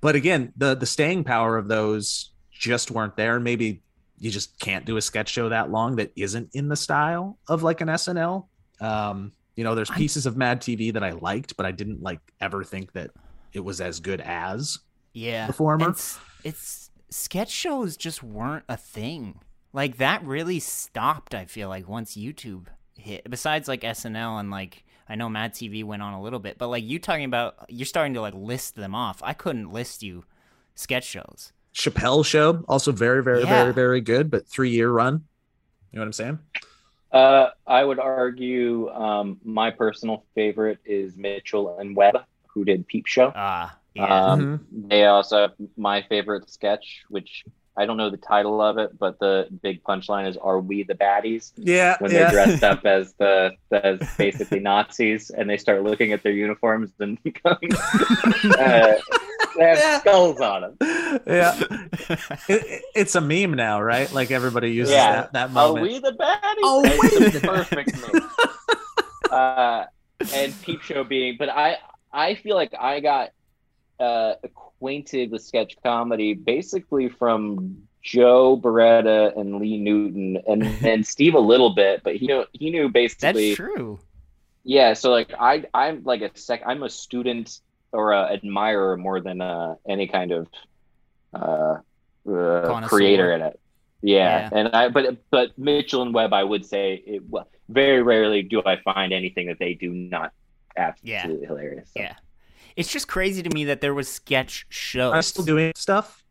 [0.00, 3.40] But again, the the staying power of those just weren't there.
[3.40, 3.82] Maybe
[4.18, 7.64] you just can't do a sketch show that long that isn't in the style of
[7.64, 8.46] like an SNL.
[8.80, 12.20] Um, you know, there's pieces of Mad TV that I liked, but I didn't like
[12.40, 13.10] ever think that
[13.52, 14.78] it was as good as.
[15.12, 15.46] Yeah.
[15.46, 15.90] The former?
[15.90, 19.40] It's, it's sketch shows just weren't a thing.
[19.72, 23.28] Like that really stopped, I feel like, once YouTube hit.
[23.28, 26.68] Besides like SNL and like I know Mad TV went on a little bit, but
[26.68, 29.20] like you talking about you're starting to like list them off.
[29.22, 30.24] I couldn't list you
[30.74, 31.52] sketch shows.
[31.74, 33.62] Chappelle show, also very, very, Yeah.
[33.62, 35.24] very, very good, but three year run.
[35.90, 36.38] You know what I'm saying?
[37.12, 43.06] Uh, I would argue um, my personal favorite is Mitchell and Webb, who did Peep
[43.06, 43.32] Show.
[43.34, 44.24] Ah, yeah.
[44.32, 47.44] Um, They also have my favorite sketch, which
[47.76, 50.94] I don't know the title of it, but the big punchline is "Are we the
[50.94, 52.30] baddies?" Yeah, When yeah.
[52.30, 56.90] they're dressed up as the as basically Nazis, and they start looking at their uniforms
[56.98, 57.74] and going,
[58.58, 58.92] uh,
[59.56, 59.98] they have Yeah.
[60.00, 60.76] skulls on them.
[61.26, 61.60] yeah.
[62.48, 64.10] It- it- it's a meme now, right?
[64.12, 65.28] Like everybody uses Yeah.
[65.32, 66.62] that, that Are we the baddies?
[66.62, 69.30] Oh, It's we the the perfect move.
[69.30, 69.84] uh,
[70.34, 71.78] and Peep Show being, but I
[72.12, 73.30] I feel like I got
[73.98, 81.34] uh, acquainted with sketch comedy basically from Joe Bereta and Lee Newton, and and Steve
[81.34, 83.50] a little bit, but he knew he knew basically.
[83.50, 84.00] That's true.
[84.64, 87.60] Yeah, so like I I'm like a sec I'm a student
[87.92, 90.46] or a admirer more than uh, any kind of
[91.34, 91.76] uh,
[92.30, 93.60] uh, creator in it.
[94.02, 94.48] Yeah.
[94.52, 94.58] Yeah.
[94.58, 98.62] and I but but Mitchell and Webb I would say it well, very rarely do
[98.64, 100.32] I find anything that they do not
[100.76, 101.90] absolutely hilarious.
[101.94, 102.02] So.
[102.02, 102.14] Yeah.
[102.74, 105.12] It's just crazy to me that there was sketch shows.
[105.12, 106.24] Are you still doing stuff?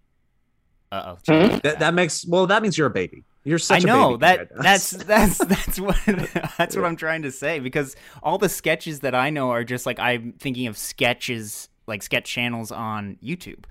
[0.92, 1.32] Uh Hmm?
[1.34, 1.60] oh.
[1.64, 2.48] That, that makes well.
[2.48, 3.24] That means you're a baby.
[3.44, 4.20] You're I such a know baby.
[4.20, 5.98] that that's that's that's what
[6.58, 9.86] that's what I'm trying to say because all the sketches that I know are just
[9.86, 13.66] like I'm thinking of sketches like sketch channels on YouTube.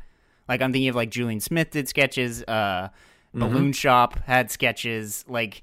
[0.49, 2.89] Like I'm thinking of like Julian Smith did sketches, uh
[3.35, 3.41] Mm-hmm.
[3.55, 5.63] Balloon Shop had sketches, like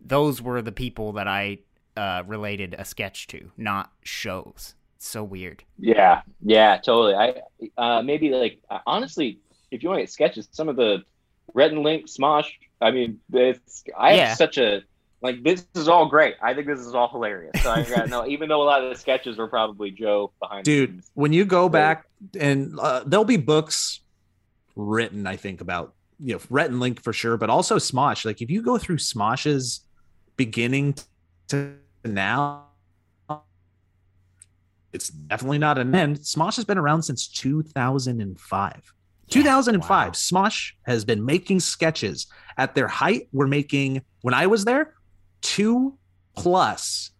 [0.00, 1.58] those were the people that I
[1.96, 4.74] uh related a sketch to, not shows.
[4.96, 5.64] It's so weird.
[5.78, 7.14] Yeah, yeah, totally.
[7.14, 7.40] I
[7.78, 9.38] uh, maybe like uh, honestly,
[9.70, 11.04] if you want to get sketches, some of the
[11.54, 12.48] Rhett and Link, Smosh.
[12.80, 14.28] I mean, it's I Yeah.
[14.28, 14.82] have such a
[15.22, 15.42] like.
[15.42, 16.34] This is all great.
[16.42, 17.52] I think this is all hilarious.
[17.62, 18.26] So I got no.
[18.28, 20.64] Even though a lot of the sketches were probably Joe behind.
[20.66, 21.10] the dude scenes.
[21.14, 22.06] when you go back
[22.38, 24.00] and uh, there'll be books
[24.78, 28.42] written i think about you know rhett and link for sure but also smosh like
[28.42, 29.80] if you go through smosh's
[30.36, 30.94] beginning
[31.48, 31.72] to
[32.04, 32.66] now
[34.92, 38.92] it's definitely not an end smosh has been around since 2005
[39.30, 40.10] 2005 wow.
[40.12, 44.94] smosh has been making sketches at their height we're making when i was there
[45.42, 45.96] two
[46.36, 47.10] plus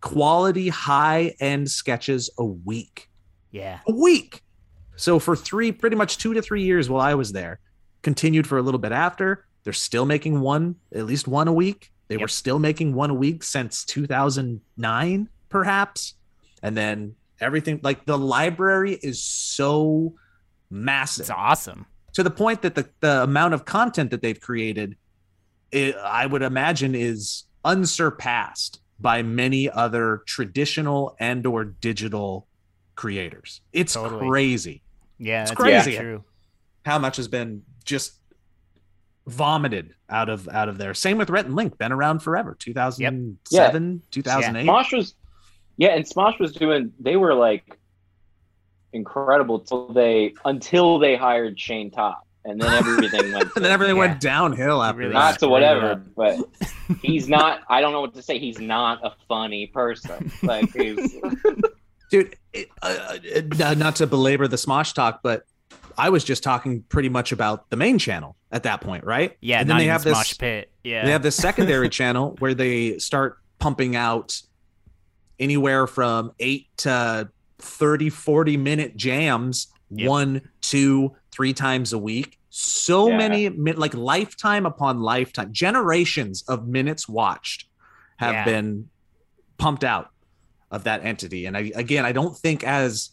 [0.00, 3.08] quality high end sketches a week
[3.50, 3.80] Yeah.
[3.86, 4.42] a week.
[4.96, 7.60] So for three, pretty much two to three years while I was there,
[8.02, 9.44] continued for a little bit after.
[9.62, 11.92] They're still making one, at least one a week.
[12.08, 16.14] They were still making one a week since 2009, perhaps.
[16.62, 20.14] And then everything like the library is so
[20.70, 21.86] massive It's awesome.
[22.14, 24.96] to the point that the, the amount of content that they've created,
[25.72, 32.46] it, I would imagine, is unsurpassed by many other traditional and or digital
[32.96, 33.60] creators.
[33.72, 34.28] It's Totally.
[34.28, 34.82] crazy
[35.18, 35.96] Yeah, It's that's crazy.
[35.96, 36.24] true.
[36.84, 38.14] how much has been just
[39.26, 40.94] vomited out of out of there.
[40.94, 42.56] Same with Rhett and Link, been around forever.
[42.58, 44.66] 2007, 2008.
[44.66, 45.14] Smosh was,
[45.76, 46.92] yeah, and Smosh was doing.
[46.98, 47.77] They were like
[48.92, 53.50] incredible till they until they hired Shayne Topp, and then everything went.
[53.56, 54.00] and then everything Yeah.
[54.08, 55.18] went downhill after really that.
[55.18, 56.38] not to whatever, but
[57.02, 57.60] he's not.
[57.68, 58.38] I don't know what to say.
[58.38, 60.30] He's not a funny person.
[60.42, 61.16] Like he's
[62.10, 63.18] dude it, uh,
[63.62, 65.42] uh, not to belabor the smosh talk but
[65.98, 69.60] i was just talking pretty much about the main channel at that point right Yeah,
[69.60, 70.70] and then they have this Smosh Pit.
[70.82, 74.40] Yeah, they have this secondary channel where they start pumping out
[75.38, 77.28] anywhere from 8 to
[77.58, 80.08] 30 40 minute jams Yep.
[80.08, 83.16] one two three times a week so Yeah.
[83.16, 87.66] many mi- like lifetime upon lifetime generations of minutes watched
[88.18, 88.44] have Yeah.
[88.44, 88.90] been
[89.56, 90.10] pumped out
[90.70, 93.10] of that entity and I, again i don't think as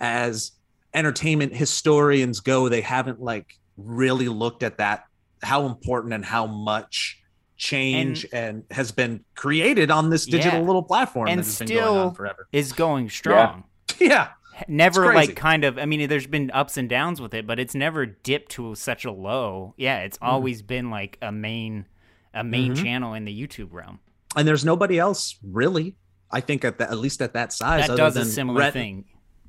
[0.00, 0.52] as
[0.94, 5.04] entertainment historians go they haven't like really looked at that
[5.42, 7.20] how important and how much
[7.58, 10.66] change and, has been created on this digital Yeah.
[10.66, 13.64] little platform And that has been going on still- forever is going strong.
[14.00, 14.28] yeah
[14.68, 15.78] Never like kind of.
[15.78, 19.04] I mean, there's been ups and downs with it, but it's never dipped to such
[19.04, 19.74] a low.
[19.76, 20.26] Yeah, it's Mm-hmm.
[20.30, 21.86] always been like a main,
[22.32, 22.82] a main Mhm.
[22.84, 23.98] channel in the YouTube realm
[24.36, 25.94] and there's nobody else really
[26.30, 28.72] i think at the, at least at that size that other does a similar Rhett,
[28.72, 29.04] thing.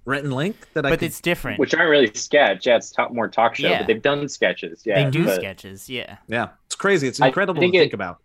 [0.06, 1.60] Rhett and link that i But could, it's different.
[1.60, 2.66] which aren't really sketch.
[2.68, 3.80] Yeah, it's talk, more talk show, Yeah.
[3.80, 4.84] but they've done sketches.
[4.86, 5.90] Yeah, they do but sketches.
[5.90, 8.20] Yeah, yeah it's crazy it's I incredible to think think it- about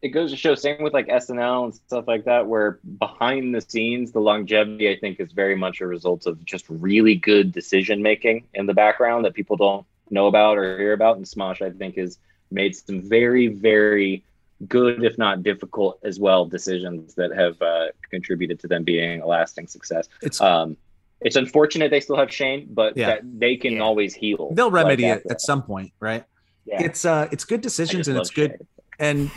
[0.00, 3.60] it goes to show same with like SNL and stuff like that, where behind the
[3.60, 8.02] scenes, the longevity I think is very much a result of just really good decision
[8.02, 11.16] making in the background that people don't know about or hear about.
[11.16, 12.18] And Smosh, I think, has
[12.50, 14.24] made some very, very
[14.68, 19.26] good, if not difficult as well, decisions that have uh, contributed to them being a
[19.26, 20.08] lasting success.
[20.22, 20.76] it's Um,
[21.20, 23.06] it's unfortunate they still have Shane, but Yeah.
[23.08, 23.80] that they can Yeah.
[23.80, 24.50] always heal.
[24.54, 26.24] they'll like, remedy it at some point right
[26.64, 26.82] Yeah.
[26.82, 28.66] it's uh it's good decisions and it's good Shane.
[29.00, 29.30] and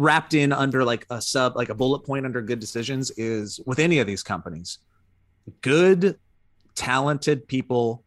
[0.00, 3.78] wrapped in under like a sub like a bullet point under good decisions is with
[3.78, 4.78] any of these companies
[5.60, 6.18] good
[6.74, 8.02] talented people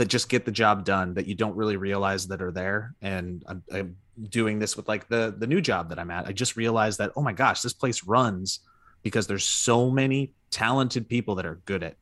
[0.00, 2.94] that just get the job done that you don't really realize that are there.
[3.02, 3.96] And I'm, I'm
[4.28, 6.26] doing this with like the the new job that i'm at.
[6.26, 8.60] I just realized that oh my gosh this place runs
[9.02, 11.96] because there's so many talented people that are good at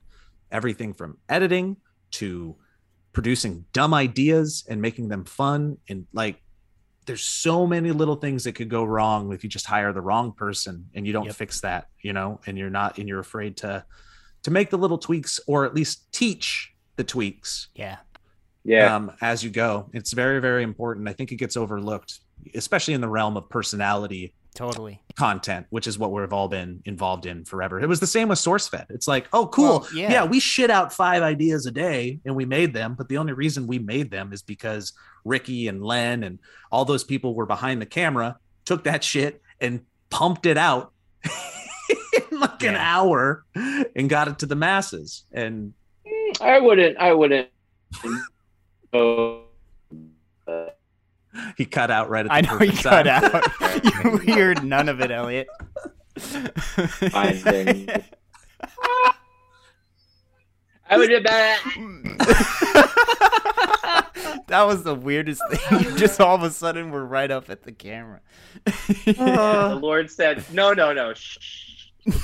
[0.50, 1.76] everything from editing
[2.12, 2.56] to
[3.12, 6.40] producing dumb ideas and making them fun and like
[7.08, 10.30] there's so many little things that could go wrong if you just hire the wrong
[10.30, 11.34] person and you don't Yep.
[11.34, 13.84] fix that you know and you're not and you're afraid to
[14.44, 17.96] to make the little tweaks or at least teach the tweaks yeah.
[18.62, 18.94] Yeah.
[18.94, 22.20] um, as you go it's very very important i think it gets overlooked
[22.54, 25.00] especially in the realm of personality Totally.
[25.14, 28.40] content which is what we've all been involved in forever it was the same with
[28.40, 30.10] sourcefed it's like oh cool Well, yeah.
[30.10, 33.32] yeah we shit out five ideas a day and we made them but the only
[33.34, 34.92] reason we made them is because
[35.24, 36.40] ricky and len and
[36.72, 39.80] all those people were behind the camera took that shit and
[40.10, 40.92] pumped it out
[42.32, 45.72] in like an hour and got it to the masses and
[46.40, 46.98] I wouldn't.
[46.98, 47.48] I wouldn't.
[48.92, 49.42] Oh,
[50.46, 50.66] uh,
[51.56, 53.42] he cut out right at the I know you perfect cut time.
[53.60, 53.84] out.
[54.26, 55.48] you heard none of it, Elliott.
[56.18, 58.04] Fine, then.
[60.90, 62.16] I would have been.
[64.48, 65.80] that was the weirdest thing.
[65.80, 68.20] You just all of a sudden were right up at the camera.
[69.04, 71.66] The Lord said, "No, no, no." Shh.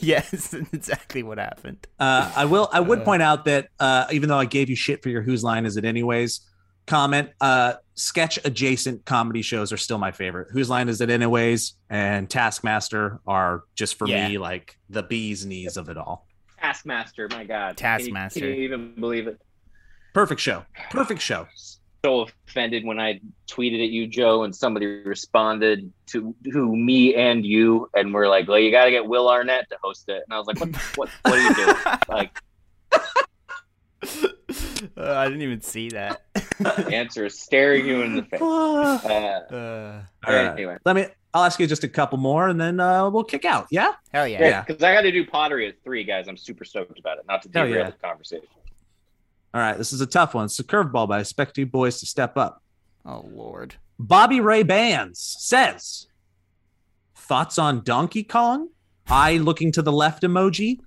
[0.00, 1.86] yes, exactly what happened.
[1.98, 2.68] Uh, I will.
[2.72, 3.04] I would Uh.
[3.04, 5.76] point out that uh, even though I gave you shit for your "Whose Line Is
[5.78, 6.40] It Anyways"
[6.86, 10.48] comment, uh, sketch adjacent comedy shows are still my favorite.
[10.50, 14.28] "Whose Line Is It Anyways" and Taskmaster are just for Yeah.
[14.28, 16.26] me like the bee's knees of it all.
[16.60, 17.76] Taskmaster, my God.
[17.76, 18.40] Taskmaster.
[18.40, 19.40] Can you, can you even believe it?
[20.14, 20.64] Perfect show.
[20.90, 21.48] Perfect show.
[22.04, 27.46] So offended when I tweeted at you, Joe, and somebody responded to who me and
[27.46, 30.34] you, and we're like, "Well, you got to get Will Arnett to host it." And
[30.34, 30.74] I was like, "What?
[30.96, 31.08] What?
[31.22, 31.76] What are you doing?"
[32.08, 32.38] Like,
[34.04, 36.22] Uh, I didn't even see that.
[36.58, 38.40] the answer is staring you in the face.
[38.42, 40.52] Uh, Uh, Uh, all right.
[40.52, 41.06] Anyway, Let me.
[41.34, 43.66] I'll ask you just a couple more, and then uh, we'll kick out.
[43.70, 43.92] Yeah.
[44.12, 44.40] hell yeah.
[44.40, 44.48] Yeah.
[44.48, 46.28] yeah, because I got to do pottery at three, guys.
[46.28, 47.24] I'm super stoked about it.
[47.26, 47.90] Not to Hell derail yeah.
[47.90, 48.48] the conversation.
[49.54, 49.78] All right.
[49.78, 50.44] This is a tough one.
[50.46, 52.62] It's a curveball, but I expect you boys to step up.
[53.06, 53.76] Oh lord.
[53.98, 56.06] Bobby Ray Bands says,
[57.14, 58.68] thoughts on Donkey Kong?
[59.08, 60.80] Eye looking to the left emoji,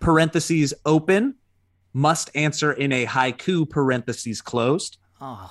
[0.00, 1.36] parentheses open,
[1.96, 4.98] must answer in a haiku, parentheses closed.
[5.18, 5.50] Oh.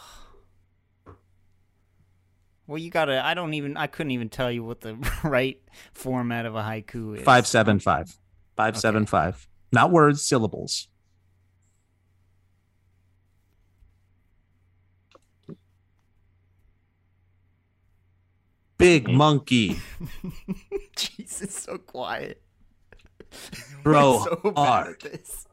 [2.68, 3.26] Well, you gotta.
[3.26, 3.76] I don't even.
[3.78, 5.60] I couldn't even tell you what the right
[5.94, 7.24] format of a haiku is.
[7.24, 8.16] Five seven five.
[8.56, 9.48] Five seven five.
[9.72, 10.88] Not words, syllables.
[18.78, 19.80] Big monkey,
[20.96, 22.42] Jesus, so quiet.
[23.84, 24.20] bro.
[24.44, 25.06] so bad art.
[25.06, 25.48] at this.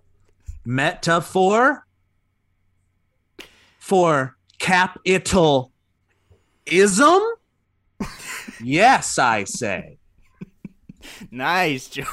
[0.64, 1.86] Metaphor
[3.78, 5.72] for capitalism?
[8.62, 9.98] yes, I say.
[11.30, 12.04] Nice, Joe.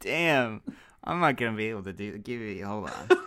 [0.00, 0.62] Damn,
[1.04, 2.18] I'm not gonna be able to do.
[2.18, 2.60] Give me.
[2.60, 3.18] Hold on.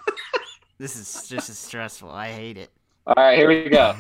[0.77, 2.09] This is just as stressful.
[2.09, 2.69] I hate it.
[3.07, 3.95] All right, here we go.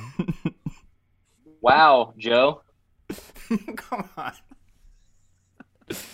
[1.61, 2.63] wow, Joe.
[3.77, 4.33] Come on.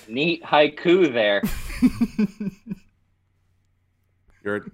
[0.07, 1.41] Neat haiku there.
[4.43, 4.65] You're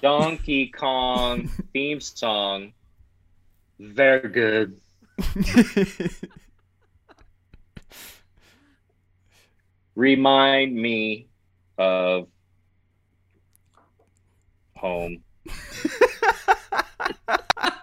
[0.00, 2.72] Donkey Kong theme song.
[3.78, 4.80] Very good.
[9.94, 11.28] Remind me
[11.78, 12.28] of
[14.76, 15.22] home.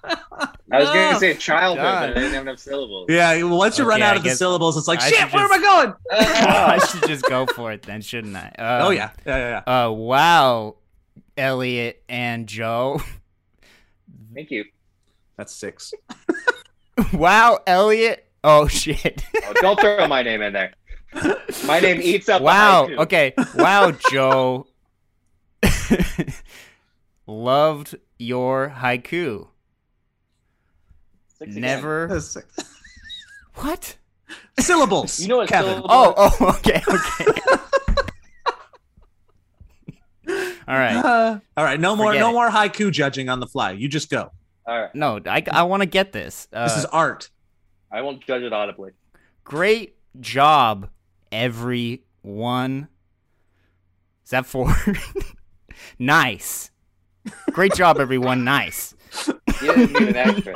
[0.72, 3.08] I was going to say childhood, but I didn't have enough syllables.
[3.10, 3.41] yeah.
[3.43, 5.18] well, Once you run out I of the syllables, it's like I shit.
[5.20, 5.93] should Where am I going?
[6.12, 8.47] I Ah, should just go for it then, shouldn't I?
[8.58, 9.64] Um, oh yeah, yeah, yeah.
[9.68, 9.86] yeah.
[9.86, 10.76] Uh, wow,
[11.38, 13.01] Elliott and Joe.
[14.34, 14.66] Thank you.
[15.38, 15.93] That's six.
[17.14, 18.26] wow, Elliott.
[18.43, 19.24] Oh shit.
[19.43, 20.74] Oh, don't throw my name in there.
[21.66, 22.41] My name eats up.
[22.41, 22.88] wow.
[22.88, 23.34] Okay.
[23.55, 24.68] Wow, Joe.
[27.26, 29.47] Loved your haiku.
[31.40, 31.56] Six.
[31.56, 32.20] Never.
[32.20, 32.46] Six.
[33.56, 33.98] What?
[34.60, 35.20] syllables.
[35.20, 35.72] You know what Kevin.
[35.84, 36.14] syllable- Oh.
[36.40, 36.56] Oh.
[36.60, 36.82] Okay.
[36.88, 37.42] Okay.
[40.68, 40.96] All right.
[40.98, 42.34] Uh, all right, no more, Forget no it.
[42.34, 43.72] more haiku judging on the fly.
[43.72, 44.32] You just go.
[44.66, 44.94] All right.
[44.94, 46.50] No, I, I want to get this.
[46.52, 47.30] Uh, This is art.
[47.90, 48.92] I won't judge it audibly.
[49.46, 50.90] great job,
[51.32, 52.90] everyone.
[54.26, 54.76] Is that four?
[55.98, 56.70] nice.
[57.54, 58.44] Great job, everyone.
[58.44, 58.94] Nice.
[59.62, 60.54] You didn't need an extra.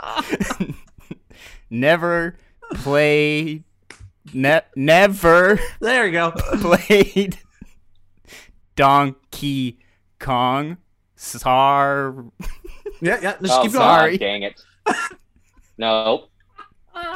[1.70, 2.36] Never
[2.74, 3.64] played.
[4.34, 6.30] Ne- never There you go.
[6.60, 7.38] played
[8.76, 9.78] Donkey
[10.18, 10.76] Kong.
[11.16, 12.14] Sar.
[13.00, 13.36] Yeah, yeah.
[13.42, 13.84] Just oh, keep going.
[13.84, 14.18] Sorry.
[14.18, 14.60] dang it.
[15.76, 16.28] No.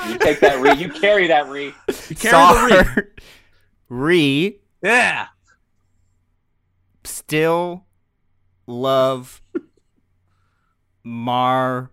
[0.08, 0.72] You take that re.
[0.74, 1.72] You carry that re.
[2.08, 3.06] You carry the ring.
[3.88, 4.58] Re.
[4.82, 5.26] Yeah.
[7.04, 7.84] Still
[8.66, 9.42] love
[11.04, 11.90] Mar.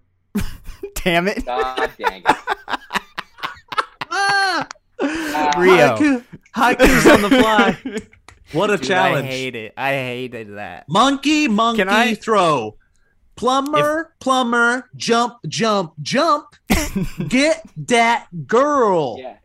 [1.04, 1.45] Damn it.
[1.45, 2.36] God dang it.
[4.12, 4.68] Ah!
[5.58, 5.95] Rio.
[5.95, 6.24] Haiku,
[6.56, 7.78] haikus on the fly.
[8.52, 9.28] What a Dude, challenge.
[9.28, 9.74] I hate it.
[9.78, 10.89] I hated that.
[10.89, 12.76] Monkey, monkey, Can I- throw.
[13.36, 16.47] Plumber, plumber, jump, jump, jump.
[17.30, 19.18] Get that girl.
[19.20, 19.38] Yeah.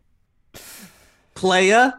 [1.35, 1.93] Playa.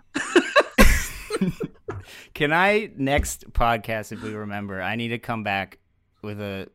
[2.34, 4.82] Can I next podcast if we remember?
[4.82, 5.78] I need to come back
[6.24, 6.68] with a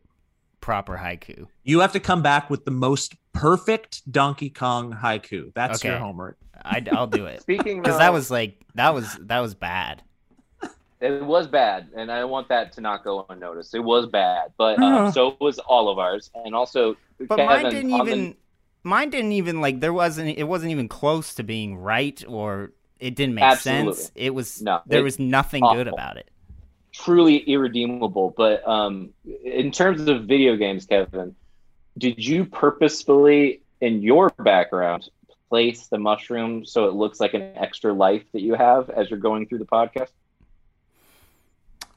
[0.60, 1.46] proper haiku.
[1.64, 5.52] You have to come back with the most perfect Donkey Kong haiku.
[5.54, 6.36] That's your homework.
[6.64, 10.02] I, I'll do it Speaking because that was like that was that was bad.
[11.00, 13.74] it was bad, and I want that to not go unnoticed.
[13.74, 15.12] It was bad, but uh, Uh.
[15.12, 18.36] so was all of ours, and also But Kevin, mine didn't on the- even.
[18.82, 19.80] Mine didn't even like.
[19.80, 20.38] There wasn't.
[20.38, 23.92] It wasn't even close to being right, or it didn't make Absolutely.
[23.94, 24.12] sense.
[24.14, 24.62] It was.
[24.62, 26.30] No, there it- was nothing good about it.
[27.04, 28.34] Truly irredeemable.
[28.36, 29.10] But um,
[29.44, 31.34] in terms of video games, Kevin,
[31.98, 35.08] did you purposefully, in your background,
[35.48, 39.18] place the mushroom so it looks like an extra life that you have as you're
[39.18, 40.10] going through the podcast?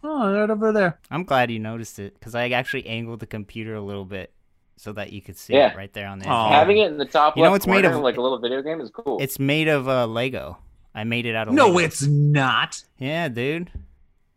[0.03, 0.99] Oh, right over there.
[1.09, 4.31] I'm glad you noticed it because I actually angled the computer a little bit
[4.75, 5.71] so that you could see Yeah.
[5.71, 6.27] it right there on the.
[6.27, 6.49] Aw.
[6.49, 8.61] Having it in the top You know left it's made of- like a little video
[8.61, 9.19] game, is cool.
[9.21, 10.57] It's made of uh, Lego.
[10.95, 11.79] I made it out of No, Lego.
[11.79, 12.83] it's not.
[12.99, 13.71] Yeah, dude.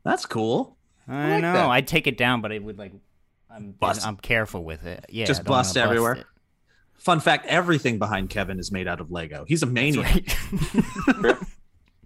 [0.06, 0.76] That's cool.
[1.08, 1.52] I, like know.
[1.52, 1.68] that.
[1.68, 2.92] I'd take it down, but it would like.
[3.50, 4.06] I'm Bust.
[4.06, 5.04] I'm careful with it.
[5.08, 6.12] Yeah, Just I don't bust everywhere.
[6.14, 6.26] it.
[6.94, 9.44] Fun fact everything behind Kevin is made out of Lego.
[9.46, 10.22] He's a That's maniac.
[11.22, 11.36] right.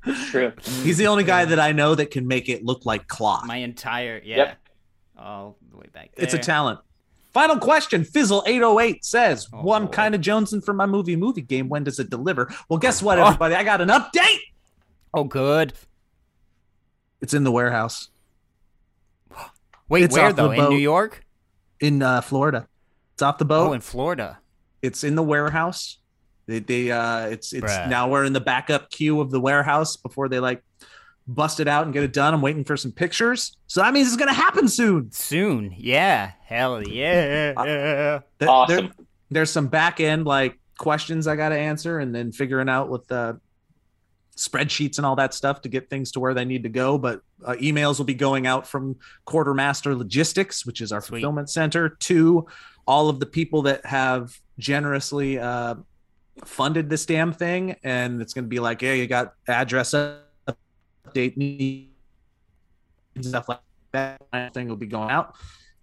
[0.31, 0.53] True.
[0.83, 3.47] He's the only guy that I know that can make it look like cloth.
[3.47, 4.37] My entire yeah.
[4.37, 4.57] Yep.
[5.19, 6.25] All the way back there.
[6.25, 6.81] It's a talent.
[7.33, 8.03] Final question.
[8.05, 9.93] Fizzle808 says, Oh, one boy.
[9.93, 11.69] kind of Jonesing for my movie movie game.
[11.69, 12.53] When does it deliver?
[12.69, 13.27] Well, guess what, Oh.
[13.27, 13.55] everybody?
[13.55, 14.39] I got an update.
[15.15, 15.73] Oh, good.
[17.21, 18.09] It's in the warehouse
[19.89, 20.53] Wait, It's where though?
[20.53, 20.71] In.
[20.71, 21.25] New York?
[21.81, 22.69] in uh, Florida.
[23.15, 23.71] It's off the boat.
[23.71, 24.39] Oh, in Florida.
[24.83, 25.99] it's in the warehouse.
[26.47, 27.89] They, they uh, it's it's Bruh.
[27.89, 30.63] now we're in the backup queue of the warehouse before they like
[31.27, 32.35] bust it out and get it done.
[32.35, 33.57] I'm waiting for some pictures.
[33.67, 35.11] So that means it's gonna happen soon.
[35.13, 37.55] Soon, yeah, hell yeah.
[37.55, 38.93] Th- there- Awesome.
[39.31, 43.07] there's some back end like questions I got to answer, and then figuring out with
[43.07, 43.41] the
[44.41, 46.97] spreadsheets and all that stuff to get things to where they need to go.
[46.97, 51.19] But uh, emails will be going out from Quartermaster Logistics, which is our Sweet.
[51.19, 52.47] fulfillment center, to
[52.87, 55.75] all of the people that have generously uh,
[56.45, 57.77] funded this damn thing.
[57.85, 61.91] And it's going to be like, yeah, you got address update needs,
[63.21, 63.61] stuff like
[63.93, 64.23] that.
[64.33, 65.37] Kind thing will be going out.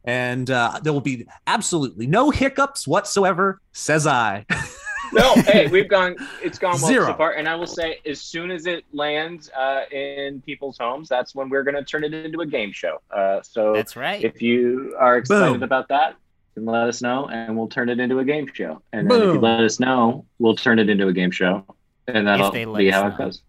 [0.04, 4.46] And uh, there will be absolutely no hiccups whatsoever, says I.
[5.14, 6.16] No, hey, we've gone.
[6.44, 7.06] It's gone well Zero.
[7.08, 11.08] so far, and I will say, as soon as it lands uh, in people's homes,
[11.10, 13.02] that's when we're going to turn it into a game show.
[13.16, 14.24] Uh, so That's right.
[14.24, 15.64] if you are excited Boom.
[15.64, 16.16] about that,
[16.56, 18.82] then let us know, and we'll turn it into a game show.
[18.92, 21.66] And then if you let us know, we'll turn it into a game show,
[22.08, 23.42] and that'll they let be us how it goes.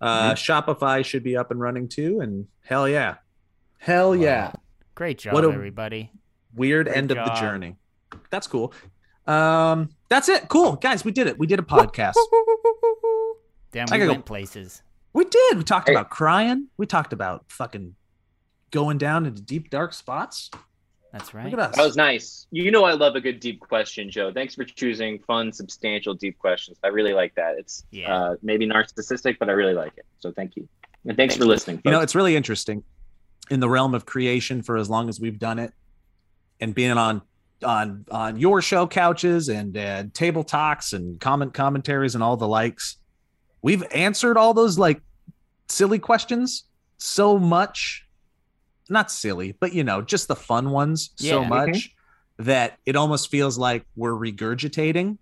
[0.00, 3.16] Uh, Shopify should be up and running too, and hell yeah,
[3.78, 4.52] hell yeah,
[4.94, 6.12] Great job, What a- everybody.
[6.54, 7.76] weird Great end of the journey.
[8.30, 8.72] That's cool.
[9.26, 10.48] Um, that's it.
[10.48, 11.04] Cool, guys.
[11.04, 11.38] We did it.
[11.38, 12.14] We did a podcast.
[13.72, 14.82] Damn, I we gotta go- went places.
[15.12, 15.56] We did.
[15.58, 15.94] We talked Hey.
[15.94, 16.68] about crying.
[16.76, 17.94] We talked about fucking
[18.70, 20.50] going down into deep dark spots.
[21.12, 21.44] That's right.
[21.46, 21.76] Look at us.
[21.76, 22.46] That was nice.
[22.50, 24.30] You know, I love a good deep question, Joe.
[24.32, 26.76] Thanks for choosing fun, substantial, deep questions.
[26.84, 27.56] I really like that.
[27.58, 28.14] It's Yeah.
[28.14, 30.04] uh, maybe narcissistic, but I really like it.
[30.18, 30.68] So thank you,
[31.06, 31.80] and thanks for listening.
[31.84, 32.84] You know, it's really interesting
[33.50, 35.72] in the realm of creation for as long as we've done it
[36.60, 37.22] and being on
[37.64, 42.48] on on your show couches and uh, table talks and comment commentaries and all the
[42.48, 42.96] likes.
[43.62, 45.00] We've answered all those like
[45.68, 46.64] silly questions
[46.96, 48.04] so much
[48.88, 51.48] not silly but you know just the fun ones so Yeah.
[51.48, 51.94] much
[52.38, 55.18] that it almost feels like we're regurgitating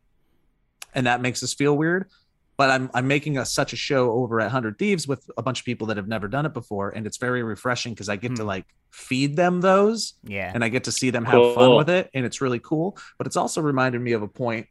[0.95, 2.09] and that makes us feel weird
[2.57, 5.61] but I'm I'm making a such a show over at Hundred Thieves with a bunch
[5.61, 8.35] of people that have never done it before, and it's very refreshing because I get
[8.37, 8.49] to Hmm.
[8.49, 10.51] like feed them those, Yeah.
[10.55, 12.97] and I get to see them have fun with it, and it's really cool.
[13.19, 14.69] But it's also reminded me of a point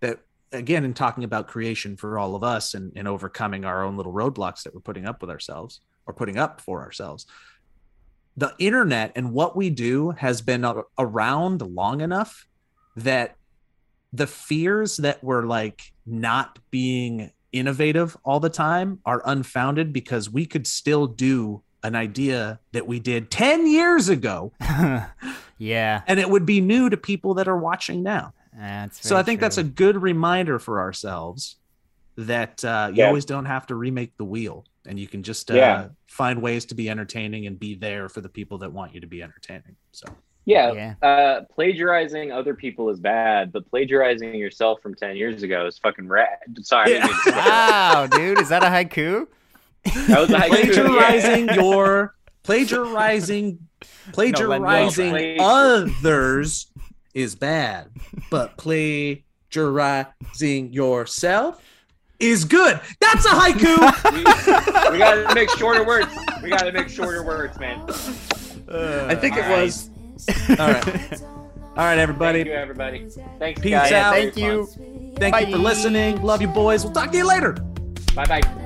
[0.00, 0.20] that,
[0.52, 4.12] again, in talking about creation for all of us and, and overcoming our own little
[4.12, 7.26] roadblocks that we're putting up with ourselves or putting up for ourselves.
[8.36, 12.46] The internet and what we do has been a- around long enough
[12.94, 13.36] that
[14.12, 20.44] the fears that were like not being innovative all the time are unfounded because we
[20.46, 24.52] could still do an idea that we did 10 years ago
[25.58, 26.02] yeah.
[26.06, 28.32] and it would be new to people that are watching now.
[28.56, 31.56] That's so I very think that's a good reminder for ourselves
[32.16, 33.06] that uh, you Yeah.
[33.06, 35.88] always don't have to remake the wheel and you can just uh, Yeah.
[36.08, 39.06] find ways to be entertaining and be there for the people that want you to
[39.06, 39.76] be entertaining.
[39.92, 40.06] So
[40.48, 40.72] yeah.
[40.72, 41.08] Yeah.
[41.08, 46.08] Uh, plagiarizing other people is bad, but plagiarizing yourself from ten years ago is fucking
[46.08, 46.38] rad.
[46.62, 47.94] Sorry, I didn't mean to say that.
[47.94, 49.26] Wow, dude, is that a haiku?
[50.08, 51.54] That was a haiku, plagiarizing yeah.
[51.54, 52.14] your
[52.48, 53.58] plagiarizing
[54.12, 56.68] plagiarizing plagi- others
[57.12, 57.90] is bad
[58.30, 61.62] but plagiarizing yourself
[62.18, 63.76] is good that's a haiku
[64.12, 64.18] we,
[64.92, 66.08] we gotta make shorter words.
[66.42, 67.82] We gotta make shorter words, man.
[69.10, 69.64] i think it All right.
[69.64, 69.90] was
[70.50, 73.08] all right all right everybody Thank you, everybody.
[73.38, 73.92] Thanks, Peace guys.
[73.92, 74.14] out.
[74.14, 74.66] Thank you.
[75.18, 77.52] thank you for listening love you boys we'll talk to you later
[78.14, 78.64] Bye bye.